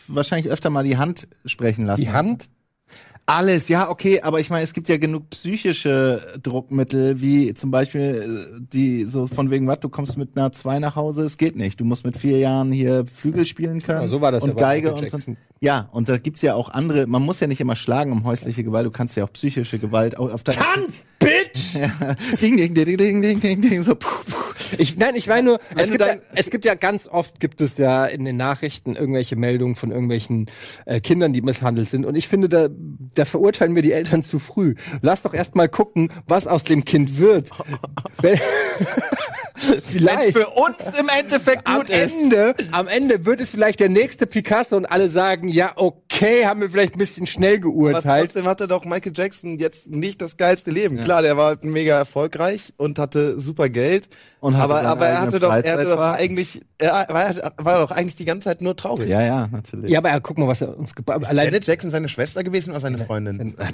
[0.08, 2.02] wahrscheinlich öfter mal die Hand sprechen lassen.
[2.02, 2.50] Die Hand?
[3.26, 8.00] Alles, ja, okay, aber ich meine, es gibt ja genug psychische Druckmittel, wie zum Beispiel
[8.02, 11.56] äh, die, so von wegen, was, du kommst mit einer 2 nach Hause, es geht
[11.56, 11.80] nicht.
[11.80, 14.02] Du musst mit vier Jahren hier Flügel spielen können.
[14.02, 15.18] Ja, so war das und ja Geige und so.
[15.60, 18.62] Ja, und da gibt's ja auch andere, man muss ja nicht immer schlagen um häusliche
[18.62, 21.06] Gewalt, du kannst ja auch psychische Gewalt auch auf der Tanz,
[21.54, 21.74] Bitch!
[22.40, 24.54] ding, ding, ding, ding, ding, ding, ding, so, puh, puh.
[24.78, 27.78] Ich, nein, ich meine nur, es gibt, ja, es gibt ja ganz oft gibt es
[27.78, 30.46] ja in den Nachrichten irgendwelche Meldungen von irgendwelchen
[30.86, 32.04] äh, Kindern, die misshandelt sind.
[32.04, 34.74] Und ich finde, da, da verurteilen wir die Eltern zu früh.
[35.00, 37.50] Lass doch erst mal gucken, was aus dem Kind wird.
[39.56, 40.32] Vielleicht.
[40.36, 42.12] für uns im Endeffekt Am gut ist.
[42.12, 46.60] Ende, am Ende wird es vielleicht der nächste Picasso und alle sagen, ja, okay, haben
[46.60, 48.32] wir vielleicht ein bisschen schnell Aber geurteilt.
[48.32, 51.02] trotzdem hatte doch Michael Jackson jetzt nicht das geilste Leben.
[51.04, 54.08] Klar, der war mega erfolgreich und hatte super Geld.
[54.40, 57.90] Und hatte aber, aber er hatte doch, er hatte doch eigentlich, er war, war doch
[57.90, 59.08] eigentlich die ganze Zeit nur traurig.
[59.08, 59.90] Ja, ja, natürlich.
[59.90, 61.28] Ja, aber ja, guck mal, was er uns gebaut hat.
[61.28, 63.54] Allein Janet Jackson seine Schwester gewesen oder seine Freundin?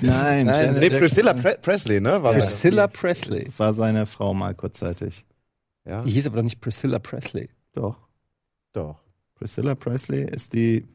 [0.00, 2.22] Nein, Nein, Janet Nee, Priscilla Pre Presley, ne?
[2.22, 2.32] War?
[2.32, 3.48] Priscilla Presley.
[3.56, 5.24] war seine Frau mal kurzzeitig.
[5.84, 7.48] Ja, Die hieß aber doch nicht Priscilla Presley.
[7.72, 7.96] Doch.
[8.72, 8.96] doch.
[9.34, 10.86] Priscilla Presley ist die.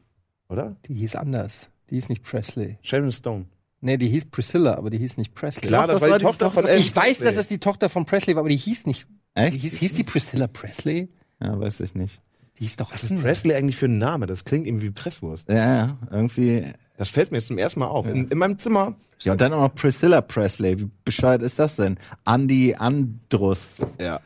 [0.48, 0.76] Oder?
[0.86, 1.68] Die hieß anders.
[1.90, 2.78] Die hieß nicht Presley.
[2.82, 3.46] Sharon Stone.
[3.84, 5.68] Nee, die hieß Priscilla, aber die hieß nicht Presley.
[5.68, 7.48] Klar, Doch, das, das war die die Tochter Tochter von Elvis ich weiß, dass es
[7.48, 9.06] die Tochter von Presley war, aber die hieß nicht.
[9.36, 9.60] Die Echt?
[9.60, 11.10] hieß, hieß die Priscilla Presley?
[11.42, 12.22] Ja, weiß ich nicht.
[12.58, 14.26] Die hieß doch Was ist Presley eigentlich für ein Name?
[14.26, 15.50] Das klingt irgendwie wie Presswurst.
[15.50, 16.64] Ja, ja, irgendwie.
[16.96, 18.08] Das fällt mir jetzt zum ersten Mal auf.
[18.08, 18.96] In, in meinem Zimmer.
[19.20, 20.80] Ja, und dann auch noch Priscilla Presley.
[20.80, 21.98] Wie bescheuert ist das denn?
[22.24, 23.76] Andy Andrus.
[24.00, 24.20] Ja.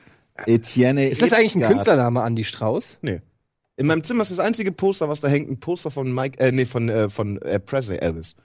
[0.47, 1.09] Etienne.
[1.09, 1.63] Ist das eigentlich ein.
[1.63, 2.99] Künstlername, Andy Strauß?
[3.03, 3.23] Nee.
[3.77, 6.53] In meinem Zimmer ist das einzige Poster, was da hängt, ein Poster von Mike, äh,
[6.53, 8.37] nee, von, äh, von äh, Presley Elvis.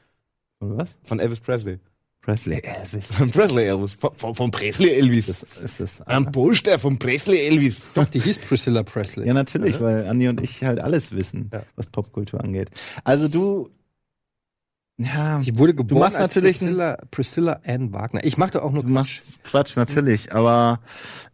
[0.70, 0.96] Von was?
[1.04, 1.80] Von Elvis Presley.
[2.22, 3.08] Presley Elvis.
[3.08, 3.94] Von Presley Elvis.
[3.94, 5.28] Von, von, von Presley Elvis.
[5.28, 6.02] Ist das?
[6.04, 7.86] Ein Poster von Presley Elvis.
[7.94, 9.28] Doch, die hieß Priscilla Presley.
[9.28, 11.64] Ja, natürlich, weil Andi und ich halt alles wissen, Ja.
[11.76, 12.70] was Popkultur angeht.
[13.04, 13.70] Also du.
[14.98, 18.24] Ja, Die wurde geboren machst als natürlich Priscilla, Priscilla Ann Wagner.
[18.24, 20.80] Ich mache doch auch nur Du machst Quatsch, natürlich, aber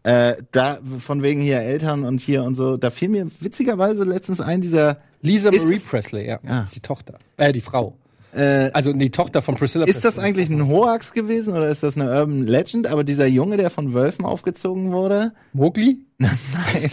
[0.04, 4.39] äh, da von wegen hier Eltern und hier und so, da fiel mir witzigerweise letztens
[4.39, 6.39] ein, dieser Lisa Ist- Marie Presley, ja.
[6.42, 6.63] Ja.
[6.63, 7.15] Ist die Tochter.
[7.36, 7.98] Äh, die Frau.
[8.34, 10.24] Äh, Also die Tochter von Priscilla ist das Presley.
[10.30, 12.88] eigentlich ein Hoax gewesen oder ist das eine Urban Legend?
[12.88, 15.32] Aber dieser Junge, der von Wölfen aufgezogen wurde?
[15.54, 16.00] Mowgli?
[16.20, 16.92] Nein,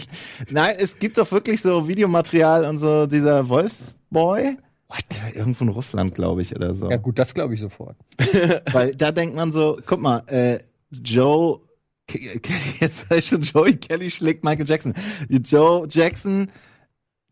[0.49, 4.57] nein, es gibt doch wirklich so Videomaterial und so dieser Wolfsboy.
[4.87, 5.35] What?
[5.35, 6.89] Irgendwo in Russland, glaube ich, oder so.
[6.89, 7.97] Ja gut, das glaube ich sofort.
[8.71, 10.59] Weil da denkt man so, guck mal, äh,
[10.91, 11.59] Joe
[12.07, 14.93] Ke- Kelly, jetzt weiß ich schon, Joey Kelly schlägt Michael Jackson.
[15.29, 16.49] Joe Jackson,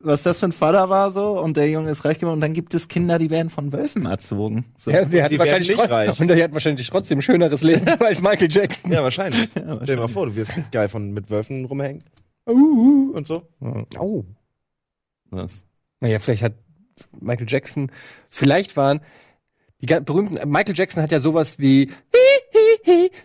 [0.06, 2.54] was das für ein Vater war so, und der Junge ist reich geworden, und dann
[2.54, 4.66] gibt es Kinder, die werden von Wölfen erzogen.
[4.78, 4.92] So.
[4.92, 6.20] Ja, der hat die wahrscheinlich nicht reich.
[6.20, 8.92] und der hat wahrscheinlich trotzdem ein schöneres Leben als Michael Jackson.
[8.92, 9.50] Ja, wahrscheinlich.
[9.52, 12.04] Stell dir mal vor, du wirst geil von mit Wölfen rumhängen
[12.48, 13.42] Uh, und so.
[13.98, 14.24] Oh.
[15.32, 15.64] Was?
[16.00, 16.54] Naja, vielleicht hat
[17.20, 17.92] Michael Jackson
[18.30, 19.00] vielleicht waren
[19.82, 21.92] die berühmten Michael Jackson hat ja sowas wie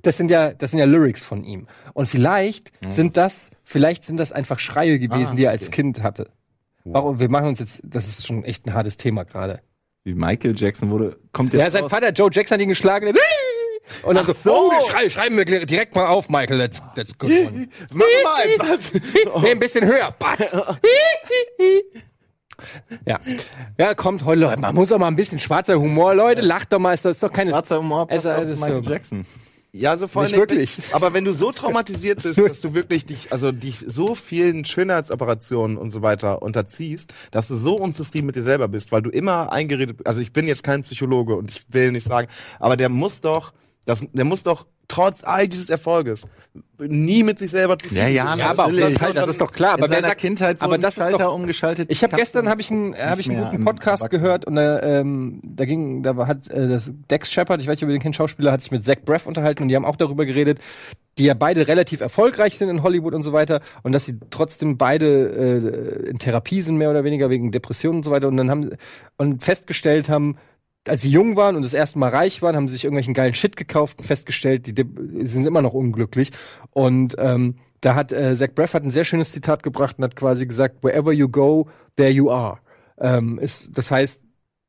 [0.02, 4.18] das sind ja das sind ja Lyrics von ihm und vielleicht sind das vielleicht sind
[4.18, 5.82] das einfach Schreie gewesen, Ah, die er als okay.
[5.82, 6.30] Kind hatte.
[6.84, 9.60] Warum wir machen uns jetzt das ist schon echt ein hartes Thema gerade.
[10.04, 11.90] Wie Michael Jackson wurde, kommt jetzt Ja, sein raus.
[11.90, 13.12] Vater Joe Jackson hat ihn geschlagen.
[14.02, 14.70] und dann so, so.
[14.70, 16.56] oh, schrei, schreiben wir direkt mal auf, Michael.
[16.56, 17.68] Let's, let's one.
[17.92, 18.90] Mach mal was.
[19.42, 20.10] Nee, ein bisschen höher.
[20.18, 20.52] Batz.
[23.06, 23.18] ja.
[23.78, 24.60] Ja, kommt heute, Leute.
[24.60, 26.40] Man muss auch mal ein bisschen schwarzer Humor, Leute.
[26.42, 27.50] Lacht doch mal, ist das ist doch keine.
[27.50, 29.26] Schwarzer Humor passt Also, auf Michael so- Jackson.
[29.72, 30.94] Ja, so vor Nicht allen Dingen- wirklich.
[30.94, 35.76] Aber wenn du so traumatisiert bist, dass du wirklich dich, also dich so vielen Schönheitsoperationen
[35.78, 39.52] und so weiter unterziehst, dass du so unzufrieden mit dir selber bist, weil du immer
[39.52, 42.26] eingeredet, also ich bin jetzt kein Psychologe und ich will nicht sagen,
[42.58, 43.52] aber der muss doch,
[43.86, 46.26] das, der muss doch trotz all dieses Erfolges
[46.78, 48.36] nie mit sich selber zufrieden Ja, ja.
[48.36, 48.70] Ja, aber.
[48.70, 49.74] Fall, das ist doch klar.
[49.74, 51.90] Aber In seiner sagt, Kindheit aber das ist Schalter doch, umgeschaltet.
[51.90, 55.40] Ich habe gestern habe ich einen habe ich einen guten Podcast gehört und äh, ähm,
[55.44, 58.02] da ging da war- hat äh, das Dex Shepard, ich weiß nicht, ob ihr den
[58.02, 60.58] kennt, Schauspieler, hat sich mit Zach Braff unterhalten und die haben auch darüber geredet,
[61.18, 64.78] die ja beide relativ erfolgreich sind in Hollywood und so weiter und dass sie trotzdem
[64.78, 65.06] beide
[66.06, 68.70] äh, in Therapie sind mehr oder weniger wegen Depressionen und so weiter und dann haben
[69.18, 70.36] und festgestellt haben
[70.88, 73.34] als sie jung waren und das erste Mal reich waren, haben sie sich irgendwelchen geilen
[73.34, 74.74] Shit gekauft und festgestellt, die
[75.20, 76.30] sie sind immer noch unglücklich.
[76.70, 80.16] Und ähm, da hat äh, Zach Braff hat ein sehr schönes Zitat gebracht und hat
[80.16, 82.58] quasi gesagt, wherever you go, there you are.
[82.98, 84.20] Ähm, ist, das heißt,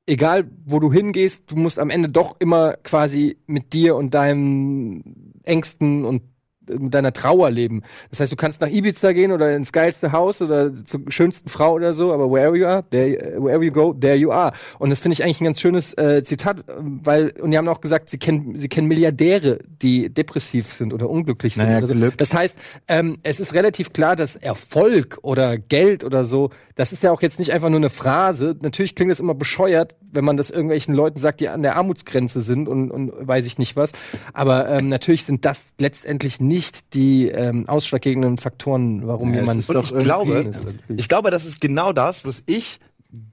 [0.05, 5.41] egal wo du hingehst, du musst am Ende doch immer quasi mit dir und deinen
[5.43, 6.23] Ängsten und
[6.67, 7.81] mit deiner Trauer leben.
[8.09, 11.73] Das heißt, du kannst nach Ibiza gehen oder ins geilste Haus oder zur schönsten Frau
[11.73, 14.53] oder so, aber wherever you are, there, wherever you go, there you are.
[14.79, 17.81] Und das finde ich eigentlich ein ganz schönes äh, Zitat, weil und die haben auch
[17.81, 21.65] gesagt, sie kennen sie kennen Milliardäre, die depressiv sind oder unglücklich sind.
[21.65, 21.95] Naja, oder so.
[21.95, 22.17] Glück.
[22.17, 27.03] Das heißt, ähm, es ist relativ klar, dass Erfolg oder Geld oder so, das ist
[27.03, 28.55] ja auch jetzt nicht einfach nur eine Phrase.
[28.61, 32.41] Natürlich klingt es immer bescheuert, wenn man das irgendwelchen Leuten sagt, die an der Armutsgrenze
[32.41, 33.91] sind und, und weiß ich nicht was.
[34.33, 36.50] Aber ähm, natürlich sind das letztendlich nicht
[36.93, 41.09] die ähm, ausschlaggebenden Faktoren, warum Ja, es jemand ist Und doch ich glaube, ist ich
[41.09, 42.79] glaube, das ist genau das, was ich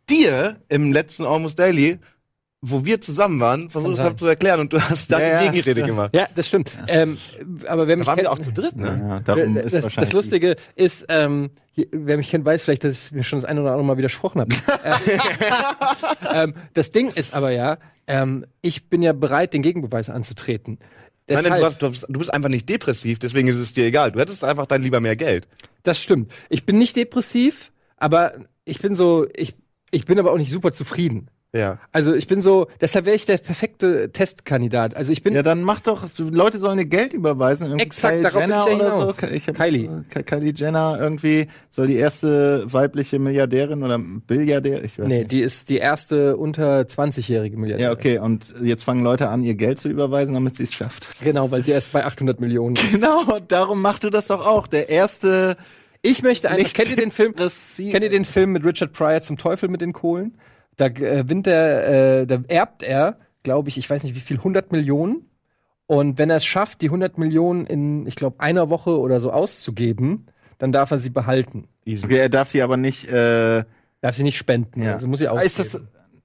[0.08, 1.98] dir im letzten Almost Daily,
[2.60, 5.38] wo wir zusammen waren, versucht habe zu erklären und du hast dann Ja, ja.
[5.42, 6.10] die Gegenrede gemacht.
[6.14, 6.76] Ja, das stimmt.
[6.88, 7.16] Ähm,
[7.68, 9.00] aber wer Da mich waren kennt, wir auch zu dritt, ne?
[9.08, 10.10] Ja, darum das, ist das, wahrscheinlich.
[10.10, 11.50] das Lustige ist, ähm,
[11.92, 14.40] wer mich kennt, weiß vielleicht, dass ich mir schon das eine oder andere Mal widersprochen
[14.40, 14.54] habe.
[16.34, 17.78] ähm, das Ding ist aber ja,
[18.08, 20.78] ähm, ich bin ja bereit, den Gegenbeweis anzutreten.
[21.28, 23.74] Nein, Deshalb, nein, du, hast, du, hast, du bist einfach nicht depressiv, deswegen ist es
[23.74, 24.12] dir egal.
[24.12, 25.46] Du hättest einfach dann lieber mehr Geld.
[25.82, 26.32] das stimmt.
[26.48, 28.32] Ich bin nicht depressiv, aber
[28.64, 29.54] ich bin so, ich,
[29.90, 31.28] ich bin aber auch nicht super zufrieden.
[31.54, 31.78] Ja.
[31.92, 34.94] Also ich bin so, deshalb wäre ich der perfekte Testkandidat.
[34.94, 37.78] Also ich bin Ja, dann mach doch, Leute sollen dir Geld überweisen.
[37.78, 39.16] Exakt, Kylie darauf will Jenner ich ja hinaus.
[39.16, 39.26] So.
[39.28, 40.04] Ich hab, Kylie.
[40.10, 45.32] Ky- Kylie Jenner irgendwie soll die erste weibliche Milliardärin oder Billiardär, ich weiß Nee, nicht.
[45.32, 47.92] die ist die erste unter 20-jährige Milliardärin.
[47.92, 51.08] Ja, okay, und jetzt fangen Leute an, ihr Geld zu überweisen, damit sie es schafft.
[51.24, 52.92] Genau, weil sie erst bei 800 Millionen ist.
[52.92, 54.66] Genau, darum machst du das doch auch.
[54.66, 55.56] Der erste
[56.02, 59.22] Ich möchte einfach, Nicht kennt ihr den Film, kennt ihr den Film mit Richard Pryor
[59.22, 60.36] zum Teufel mit den Kohlen?
[60.78, 64.38] Da äh, gewinnt er, äh, da erbt er, glaube ich, ich weiß nicht wie viel,
[64.38, 65.26] 100 Millionen.
[65.86, 69.30] Und wenn er es schafft, die 100 Millionen in, ich glaube, einer Woche oder so
[69.32, 70.26] auszugeben,
[70.58, 71.68] dann darf er sie behalten.
[71.86, 73.08] Okay, er darf die aber nicht.
[73.10, 73.64] Äh,
[74.00, 74.82] Darf sie nicht spenden.
[74.82, 74.94] ja.
[74.94, 75.46] Also muss sie Ah, ausgeben.
[75.46, 75.82] ist das,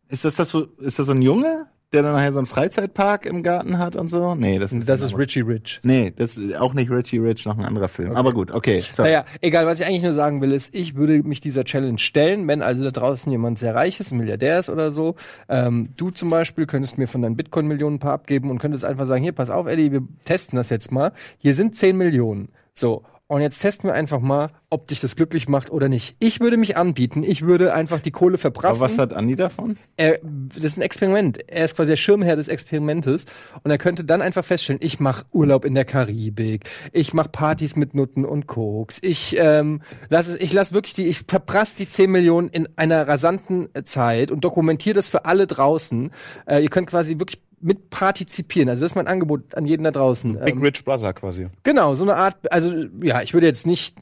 [0.09, 0.65] ist das das so?
[0.79, 4.09] Ist das so ein Junge, der dann nachher so einen Freizeitpark im Garten hat und
[4.09, 4.35] so?
[4.35, 5.79] Nee, das ist das ist Richie Rich.
[5.83, 8.11] Nee, das ist auch nicht Richie Rich, noch ein anderer Film.
[8.15, 8.79] Aber gut, okay.
[8.79, 9.03] So.
[9.03, 12.47] Naja, egal, was ich eigentlich nur sagen will, ist, ich würde mich dieser Challenge stellen,
[12.47, 15.15] wenn also da draußen jemand sehr reich ist, ein Milliardär ist oder so.
[15.49, 19.05] Ähm, du zum Beispiel könntest mir von deinen Bitcoin-Millionen ein paar abgeben und könntest einfach
[19.05, 21.11] sagen, hier, pass auf, Eddie, wir testen das jetzt mal.
[21.37, 22.49] Hier sind 10 Millionen.
[22.73, 23.03] So.
[23.33, 26.15] Und jetzt testen wir einfach mal, ob dich das glücklich macht oder nicht.
[26.19, 28.81] Ich würde mich anbieten, ich würde einfach die Kohle Aber verprassen.
[28.81, 29.75] was hat Andi davon?
[29.97, 31.39] er, das ist ein Experiment.
[31.49, 33.25] Er ist quasi der Schirmherr des Experimentes
[33.63, 37.75] und er könnte dann einfach feststellen, ich mache Urlaub in der Karibik, ich mache Partys
[37.75, 41.89] mit Nutten und Koks, ich ähm, lass es, ich lass wirklich die, ich verprass die
[41.89, 46.11] 10 Millionen in einer rasanten Zeit und dokumentiere das für alle draußen.
[46.45, 48.69] Äh, ihr könnt quasi wirklich mit partizipieren.
[48.69, 50.39] Also das ist mein Angebot an jeden da draußen.
[50.39, 51.47] Big Ähm, Rich Brother quasi.
[51.63, 53.97] Genau, so eine Art, also ja, ich würde jetzt nicht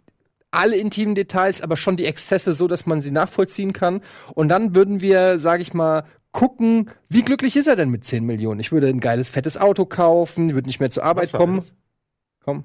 [0.52, 4.02] alle intimen Details, aber schon die Exzesse so, dass man sie nachvollziehen kann.
[4.34, 8.26] Und dann würden wir, sage ich mal, gucken, wie glücklich ist er denn mit 10
[8.26, 8.60] Millionen?
[8.60, 11.64] Ich würde ein geiles, fettes Auto kaufen, würde nicht mehr zur Arbeit Was kommen.
[12.44, 12.64] Komm,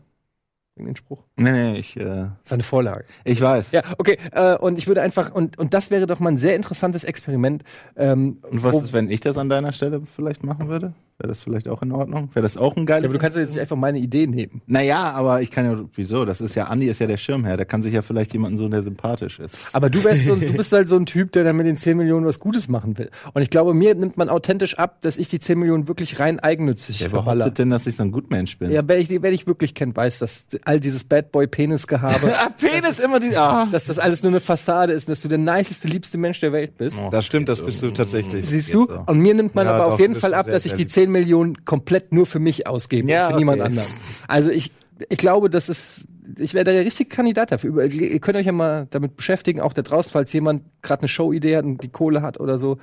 [0.85, 1.23] den Spruch.
[1.37, 2.05] Nee, nee, ich, äh, Das
[2.51, 3.05] war eine Vorlage.
[3.25, 3.73] ich weiß.
[3.73, 4.19] Ja, okay.
[4.33, 7.65] Äh, und ich würde einfach, und, und das wäre doch mal ein sehr interessantes Experiment.
[7.97, 10.93] Ähm, Und was ist, wenn ich das an deiner Stelle vielleicht machen würde?
[11.19, 12.29] Wäre das vielleicht auch in Ordnung?
[12.35, 13.05] Wäre das auch ein geiles?
[13.05, 14.61] Ja, aber du kannst doch jetzt nicht einfach meine Idee nehmen.
[14.67, 16.27] naja, aber ich kann ja, wieso?
[16.27, 17.57] Das ist ja, Andi ist ja der Schirmherr.
[17.57, 19.57] Der kann sich ja vielleicht jemanden so, der sympathisch ist.
[19.73, 21.97] Aber du, wärst so, du bist halt so ein Typ, der dann mit den 10
[21.97, 23.11] Millionen was Gutes machen will.
[23.33, 26.39] Und ich glaube, mir nimmt man authentisch ab, dass ich die 10 Millionen wirklich rein
[26.39, 27.39] eigennützig Wer verballer.
[27.45, 28.71] behauptet denn, dass ich so ein Gutmensch bin?
[28.71, 32.31] Ja, wer ich, wer ich wirklich kennt, weiß, dass all dieses Bad Boy Penis gehabe,
[32.39, 33.35] Ah, Penis immer die.
[33.35, 33.67] Ah.
[33.73, 36.53] dass das alles nur eine Fassade ist, und dass du der niceste, liebste Mensch der
[36.53, 37.01] Welt bist.
[37.11, 38.47] Das stimmt, das bist du tatsächlich.
[38.47, 38.85] Siehst du?
[38.85, 39.03] so.
[39.07, 40.83] Und mir nimmt man Ja, aber doch, auf jeden Fall ab, sehr dass ich die
[40.83, 41.06] selten.
[41.07, 43.39] 10 Millionen komplett nur für mich ausgebe, Ja, für okay.
[43.39, 43.89] niemand anderen.
[44.29, 44.73] Also ich,
[45.09, 46.05] ich glaube, das ist,
[46.39, 47.85] ich wäre der richtige Kandidat dafür.
[47.85, 51.57] Ihr könnt euch ja mal damit beschäftigen, auch da draußen, falls jemand gerade eine Showidee
[51.57, 52.79] hat und die Kohle hat oder so.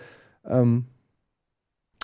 [0.48, 0.86] Ähm,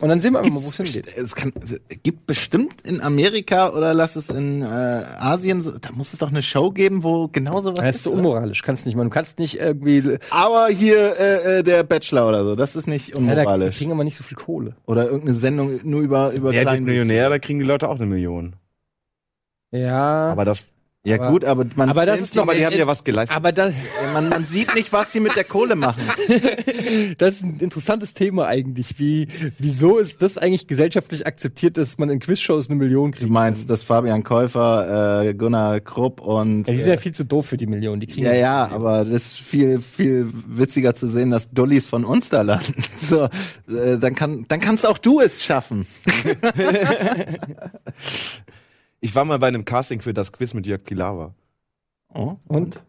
[0.01, 1.15] und dann sehen wir mal, wo es hingeht.
[1.17, 6.13] Es kann, es gibt bestimmt in Amerika oder lass es in äh, Asien, da muss
[6.13, 9.03] es doch eine Show geben, wo genau sowas Das ist so unmoralisch, kannst nicht mal.
[9.03, 10.17] Du kannst nicht irgendwie.
[10.29, 13.77] Aber hier äh, äh, der Bachelor oder so, das ist nicht Ja, da unmoralisch.
[13.77, 14.75] kriegen aber nicht so viel Kohle.
[14.85, 17.95] oder irgendeine Sendung nur über über Wer wird kleinen Millionär, da kriegen die Leute auch
[17.97, 18.55] eine Million.
[19.71, 20.29] Ja.
[20.31, 20.63] Aber das,
[21.05, 23.05] Ja Aber- gut, aber man aber das ist die- aber die haben äh, ja was
[23.05, 23.33] geleistet.
[23.35, 23.73] aber das,
[24.13, 26.01] man, man sieht nicht, was sie mit der Kohle machen.
[27.17, 28.99] das ist ein interessantes Thema eigentlich.
[28.99, 33.29] Wie, wieso ist das eigentlich gesellschaftlich akzeptiert, dass man in Quizshows eine Million kriegt?
[33.29, 37.23] Du meinst, dass Fabian Käufer, äh, Gunnar Krupp und Ja, die sind ja viel zu
[37.23, 38.01] doof für die Million.
[38.01, 42.03] Die kriegen Ja, ja, aber das ist viel, viel witziger zu sehen, dass Dullis von
[42.03, 42.73] uns da landen.
[43.01, 43.23] So,
[43.73, 45.87] äh, dann kann, dann kannst auch du es schaffen.
[49.01, 51.33] Ich war mal bei einem Casting für das Quiz mit Jörg Pilawa.
[52.13, 52.35] Oh.
[52.47, 52.81] Und?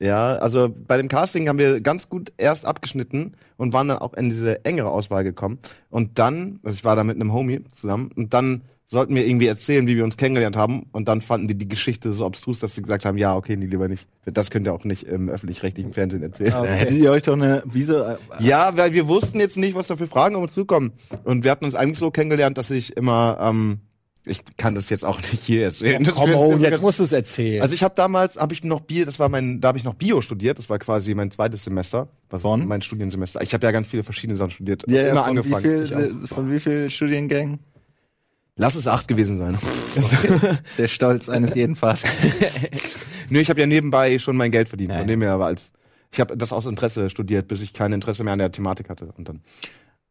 [0.00, 4.14] Ja, also bei dem Casting haben wir ganz gut erst abgeschnitten und waren dann auch
[4.14, 5.58] in diese engere Auswahl gekommen.
[5.90, 9.46] Und dann, also ich war da mit einem Homie zusammen, und dann sollten wir irgendwie
[9.48, 10.86] erzählen, wie wir uns kennengelernt haben.
[10.92, 13.66] Und dann fanden die die Geschichte so abstrus, dass sie gesagt haben, ja, okay, nee,
[13.66, 14.06] lieber nicht.
[14.24, 16.54] Das könnt ihr auch nicht im öffentlich-rechtlichen Fernsehen erzählen.
[16.54, 19.74] Ah, Da hättet ihr euch doch eine, wieso, äh, Ja, weil wir wussten jetzt nicht,
[19.74, 20.92] was da für Fragen auf uns zukommen.
[21.24, 23.80] Und wir hatten uns eigentlich so kennengelernt, dass ich immer, ähm,
[24.26, 26.02] ich kann das jetzt auch nicht hier erzählen.
[26.04, 27.62] Das Komm, oh, jetzt musst du es erzählen.
[27.62, 29.94] Also ich habe damals, habe ich noch Bio, das war mein, da habe ich noch
[29.94, 32.66] Bio studiert, das war quasi mein zweites Semester, was Von?
[32.66, 33.42] mein Studiensemester.
[33.42, 35.64] Ich habe ja ganz viele verschiedene Sachen studiert, ja, ja, immer von angefangen.
[35.64, 37.58] Wie viel, von wie viel Studiengängen?
[38.56, 39.56] Lass es acht gewesen sein.
[40.78, 42.10] Der Stolz eines jeden Vaters.
[43.30, 45.72] Nö, ich habe ja nebenbei schon mein Geld verdient, von dem her aber als
[46.10, 49.12] ich habe das aus Interesse studiert, bis ich kein Interesse mehr an der Thematik hatte
[49.16, 49.42] und dann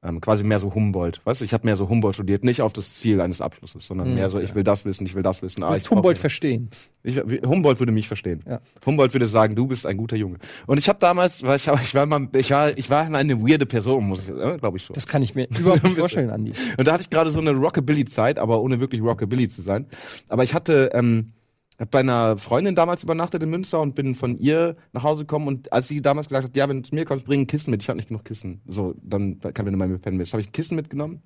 [0.07, 2.73] ähm, quasi mehr so Humboldt, weißt du, ich habe mehr so Humboldt studiert, nicht auf
[2.73, 5.63] das Ziel eines Abschlusses, sondern mehr so, ich will das wissen, ich will das wissen.
[5.63, 6.69] Ah, ich Humboldt verstehen.
[7.03, 8.39] Ich, Humboldt würde mich verstehen.
[8.47, 8.59] Ja.
[8.85, 10.37] Humboldt würde sagen, du bist ein guter Junge.
[10.65, 13.41] Und ich habe damals, weil ich, ich war mal, ich war, ich war immer eine
[13.41, 14.93] weirde Person, muss ich, äh, glaube ich schon.
[14.93, 16.53] Das kann ich mir überhaupt nicht vorstellen, Andi.
[16.77, 19.87] Und da hatte ich gerade so eine Rockabilly-Zeit, aber ohne wirklich Rockabilly zu sein.
[20.29, 21.33] Aber ich hatte ähm,
[21.79, 25.47] hab bei einer Freundin damals übernachtet in Münster und bin von ihr nach Hause gekommen.
[25.47, 27.71] Und als sie damals gesagt hat, ja, wenn du zu mir kommst, bring ein Kissen
[27.71, 27.83] mit.
[27.83, 28.61] Ich hatte nicht genug Kissen.
[28.67, 30.31] So, dann kann wir mal mit pennen mit.
[30.31, 31.21] habe ich ein Kissen mitgenommen.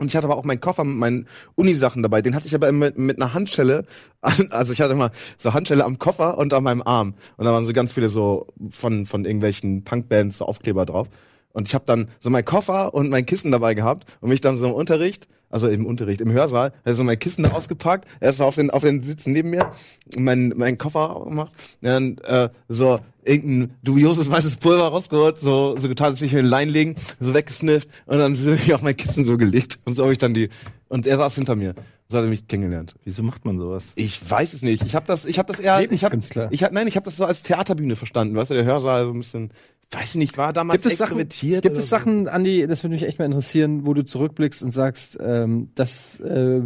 [0.00, 2.20] Und ich hatte aber auch meinen Koffer mit meinen Unisachen dabei.
[2.20, 3.86] Den hatte ich aber mit, mit einer Handschelle.
[4.22, 7.14] an- Also ich hatte immer so Handschelle am Koffer und an meinem Arm.
[7.36, 11.08] Und da waren so ganz viele so von, von irgendwelchen Punkbands so Aufkleber drauf.
[11.52, 14.56] Und ich habe dann so meinen Koffer und mein Kissen dabei gehabt und mich dann
[14.56, 18.44] so im Unterricht, also im Unterricht, im Hörsaal, also mein Kissen da ausgepackt, erst so
[18.44, 19.70] auf den, auf den Sitzen neben mir,
[20.18, 26.08] mein, mein Koffer gemacht, dann äh, so irgendein dubioses weißes Pulver rausgeholt, so, so getan,
[26.08, 28.96] als würde ich mir einen Lein legen, so weggesnifft und dann bin ich auf mein
[28.96, 30.48] Kissen so gelegt und so habe ich dann die,
[30.88, 31.74] und er saß hinter mir.
[32.08, 32.94] So hat er mich kennengelernt.
[33.04, 33.92] Wieso macht man sowas?
[33.96, 34.84] Ich weiß es nicht.
[34.84, 36.18] Ich habe das, ich habe das eher, ich habe,
[36.50, 38.36] ich hab, nein, ich habe das so als Theaterbühne verstanden.
[38.36, 39.50] Weißt du, der Hörsaal so ein bisschen,
[39.90, 41.96] weiß ich nicht, war damals Gibt es Sachen, extrovertiert gibt es so?
[41.96, 46.20] Sachen, Andi, das würde mich echt mal interessieren, wo du zurückblickst und sagst, ähm, das,
[46.20, 46.62] äh,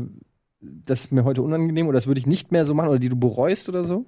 [0.60, 3.08] das ist mir heute unangenehm oder das würde ich nicht mehr so machen oder die
[3.08, 4.06] du bereust oder so?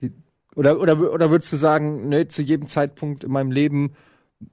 [0.00, 0.12] Die,
[0.56, 3.92] oder, oder, oder würdest du sagen, nee, zu jedem Zeitpunkt in meinem Leben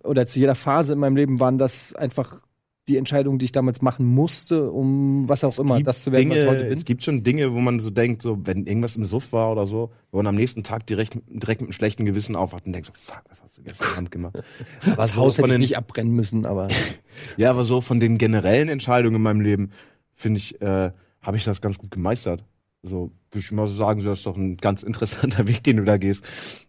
[0.04, 2.45] oder zu jeder Phase in meinem Leben waren das einfach
[2.88, 6.38] die Entscheidungen, die ich damals machen musste, um was auch immer, das zu werden, was
[6.38, 6.74] ich Dinge, heute bin?
[6.74, 9.66] es gibt schon Dinge, wo man so denkt, so wenn irgendwas im Suff war oder
[9.66, 12.88] so, wo man am nächsten Tag direkt, direkt mit einem schlechten Gewissen aufwacht und denkt
[12.88, 14.38] so, fuck, was hast du gestern Abend gemacht?
[14.96, 16.68] Das so Haus hätte ich nicht abbrennen müssen, aber
[17.38, 19.72] Ja, aber so von den generellen Entscheidungen in meinem Leben,
[20.14, 22.44] finde ich, äh, habe ich das ganz gut gemeistert.
[22.84, 25.84] So, würde ich mal so sagen, das ist doch ein ganz interessanter Weg, den du
[25.84, 26.24] da gehst.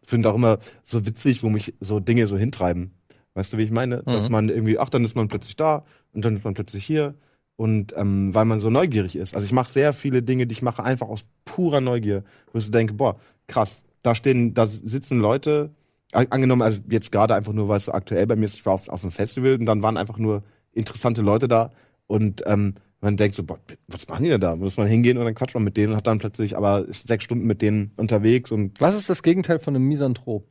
[0.04, 2.92] Finde auch immer so witzig, wo mich so Dinge so hintreiben.
[3.34, 4.02] Weißt du, wie ich meine?
[4.04, 5.84] Dass man irgendwie, ach, dann ist man plötzlich da
[6.16, 7.14] und dann ist man plötzlich hier.
[7.56, 9.34] Und ähm, weil man so neugierig ist.
[9.34, 12.70] Also ich mache sehr viele Dinge, die ich mache einfach aus purer Neugier, wo ich
[12.70, 15.70] denke, boah, krass, da stehen, da sitzen Leute,
[16.12, 18.74] angenommen, also jetzt gerade einfach nur, weil es so aktuell bei mir ist, ich war
[18.74, 21.72] auf, auf einem Festival und dann waren einfach nur interessante Leute da
[22.06, 24.56] und ähm, man denkt so, boah, was machen die denn da?
[24.56, 27.24] Muss man hingehen und dann quatscht man mit denen und hat dann plötzlich aber sechs
[27.24, 30.46] Stunden mit denen unterwegs und was ist das Gegenteil von einem Misanthrop?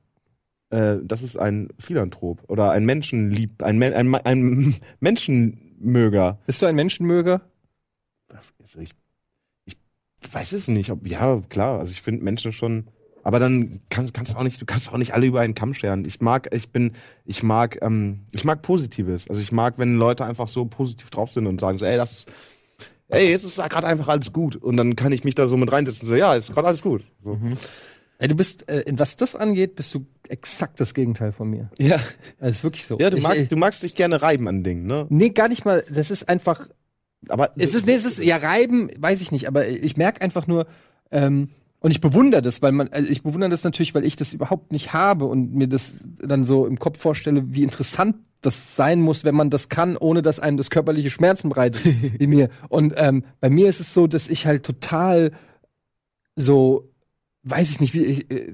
[0.76, 6.40] Äh, das ist ein Philanthrop oder ein Menschenlieb, ein, Men ein, ein Menschenmöger.
[6.46, 7.42] Bist du ein Menschenmöger?
[8.62, 8.92] also ich,
[9.66, 9.78] ich
[10.34, 12.88] weiß es nicht, ob, ja, klar, also ich finde Menschen schon,
[13.24, 16.04] aber dann kannst, kannst auch nicht, du kannst auch nicht alle über einen Kamm scheren.
[16.06, 16.92] Ich mag, ich bin,
[17.24, 19.28] ich mag, ähm, ich mag Positives.
[19.30, 22.12] Also ich mag, wenn Leute einfach so positiv drauf sind und sagen so, ey, das
[22.12, 22.32] ist,
[23.08, 24.58] ey, jetzt ist gerade einfach alles gut.
[24.58, 26.82] Und dann kann ich mich da so mit reinsetzen und so, ja, ist gerade alles
[26.82, 27.04] gut.
[27.24, 27.40] So.
[28.18, 31.70] Ey, du bist, äh, was das angeht, bist du exakt das Gegenteil von mir.
[31.78, 31.98] Ja.
[32.40, 32.98] Das ist wirklich so.
[33.00, 35.06] Ja, du Ich- magst, ich- du magst dich gerne reiben an Dingen, ne?
[35.10, 35.84] Nee, gar nicht mal.
[35.90, 36.68] Das ist einfach.
[37.30, 40.46] Aber Es ist, nee, es ist, ja, reiben, weiß ich nicht, aber ich merke einfach
[40.46, 40.68] nur,
[41.12, 41.50] ähm,
[41.80, 44.72] und ich bewundere das, weil man, also ich bewundere das natürlich, weil ich das überhaupt
[44.72, 49.24] nicht habe und mir das dann so im Kopf vorstelle, wie interessant das sein muss,
[49.24, 51.82] wenn man das kann, ohne dass einem das körperliche Schmerzen bereitet,
[52.20, 52.50] wie mir.
[52.70, 55.32] Und ähm, bei mir ist es so, dass ich halt total
[56.36, 56.92] so,
[57.44, 58.52] weiß ich nicht, wie ich, äh,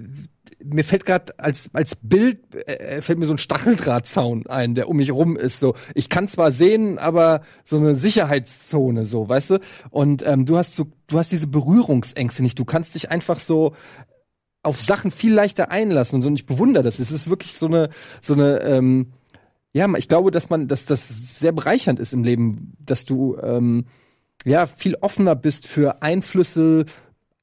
[0.64, 4.98] mir fällt gerade als als Bild äh, fällt mir so ein Stacheldrahtzaun ein, der um
[4.98, 5.60] mich rum ist.
[5.60, 9.60] So, ich kann zwar sehen, aber so eine Sicherheitszone, so, weißt du.
[9.90, 12.60] Und ähm, du hast so, du hast diese Berührungsängste nicht.
[12.60, 13.74] Du kannst dich einfach so
[14.64, 16.30] auf Sachen viel leichter einlassen und so.
[16.30, 17.00] Und ich bewundere das.
[17.00, 17.90] Es ist wirklich so eine
[18.22, 19.14] so eine ähm,
[19.74, 23.86] ja, ich glaube, dass man, dass das sehr bereichernd ist im Leben, dass du ähm,
[24.44, 26.86] ja viel offener bist für Einflüsse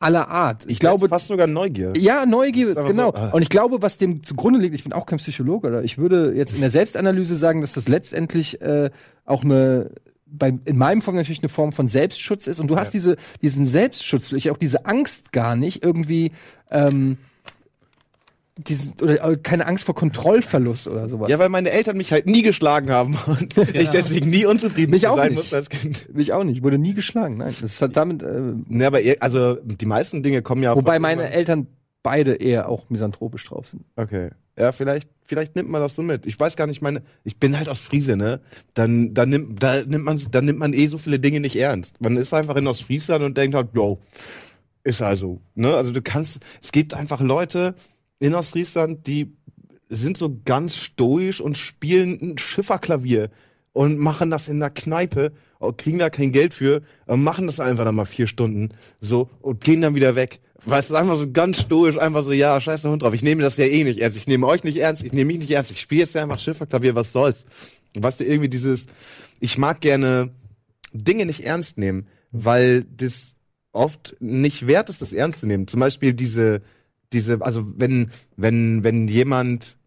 [0.01, 0.65] aller Art.
[0.69, 1.93] Ich, glaube, fast sogar Neugier.
[1.97, 3.13] ja, Neugier, genau.
[3.15, 3.31] so, ah.
[3.31, 6.33] Und ich glaube, was dem zugrunde liegt, ich bin auch kein Psychologe, oder ich würde
[6.35, 8.91] jetzt in der Selbstanalyse sagen, dass das letztendlich äh,
[9.25, 9.91] auch eine
[10.31, 12.61] bei, in meinem Fall natürlich eine Form von Selbstschutz ist.
[12.61, 16.33] Und du hast diese, diesen Selbstschutz, vielleicht auch diese Angst gar nicht, irgendwie
[16.71, 17.17] ähm,
[18.59, 21.31] diesen, oder äh, keine Angst vor Kontrollverlust oder sowas.
[21.31, 25.07] Ja, weil meine Eltern mich halt nie geschlagen haben und ich deswegen nie unzufrieden Mich
[25.07, 25.37] auch sein nicht.
[25.37, 26.09] muss als Kind.
[26.17, 27.55] ich auch nicht, wurde nie geschlagen, nein.
[27.61, 31.23] Das hat damit, äh, Ne, aber ihr, also die meisten Dinge kommen ja wobei meine
[31.23, 31.67] immer- Eltern
[32.03, 33.85] beide eher auch misanthropisch drauf sind.
[33.97, 34.31] Okay.
[34.59, 36.27] Ja, vielleicht, vielleicht nimmt man das so mit.
[36.27, 38.41] Ich weiß gar nicht, meine, ich bin halt aus Friese, ne?
[38.75, 42.01] Dann, dann nimmt, da nimmt man, dann nimmt man eh so viele Dinge nicht ernst.
[42.01, 44.01] Man ist einfach in Ostfriesland und denkt halt, yo,
[44.83, 45.75] ist also, ne?
[45.77, 47.75] Also du kannst, es gibt einfach Leute
[48.21, 49.37] in Ostfriesland, die
[49.89, 53.31] sind so ganz stoisch und spielen ein Schifferklavier
[53.73, 55.33] und machen das in der Kneipe,
[55.77, 59.63] kriegen da kein Geld für, äh, machen das einfach dann mal vier Stunden so und
[59.63, 60.41] gehen dann wieder weg.
[60.65, 63.15] Weißt du, einfach so ganz stoisch, einfach so, ja, scheiß der Hund drauf.
[63.15, 64.19] Ich nehme das ja eh nicht ernst.
[64.19, 65.71] Ich nehme euch nicht ernst, ich nehme mich nicht ernst.
[65.71, 67.47] Ich spiele jetzt ja einfach Schifferklavier, was soll's.
[67.97, 68.87] Weißt du, irgendwie dieses,
[69.41, 70.31] ich mag gerne
[70.93, 73.37] Dinge nicht ernst nehmen, weil das
[73.73, 75.69] oft nicht wert ist, das ernst zu nehmen.
[75.69, 76.63] Zum Beispiel diese,
[77.13, 79.79] diese, also wenn, wenn, wenn jemand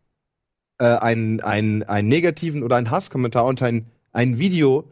[0.79, 4.91] äh, einen, einen, einen negativen oder einen Hasskommentar unter ein, ein Video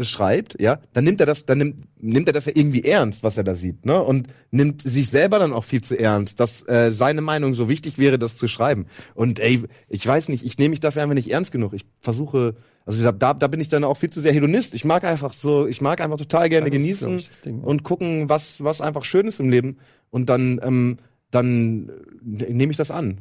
[0.00, 3.36] schreibt, ja, dann nimmt er das, dann nimmt, nimmt er das ja irgendwie ernst, was
[3.36, 4.02] er da sieht, ne?
[4.02, 7.96] Und nimmt sich selber dann auch viel zu ernst, dass äh, seine Meinung so wichtig
[7.96, 8.86] wäre, das zu schreiben.
[9.14, 11.74] Und ey, ich weiß nicht, ich nehme mich dafür einfach nicht ernst genug.
[11.74, 14.74] Ich versuche, also da, da bin ich dann auch viel zu sehr Hedonist.
[14.74, 17.84] Ich mag einfach so, ich mag einfach total gerne Ja, ist, genießen glaub ich, und
[17.84, 19.78] gucken, was, was einfach schön ist im Leben.
[20.10, 20.98] Und dann, ähm,
[21.34, 21.90] dann
[22.38, 23.18] äh, nehme ich das an.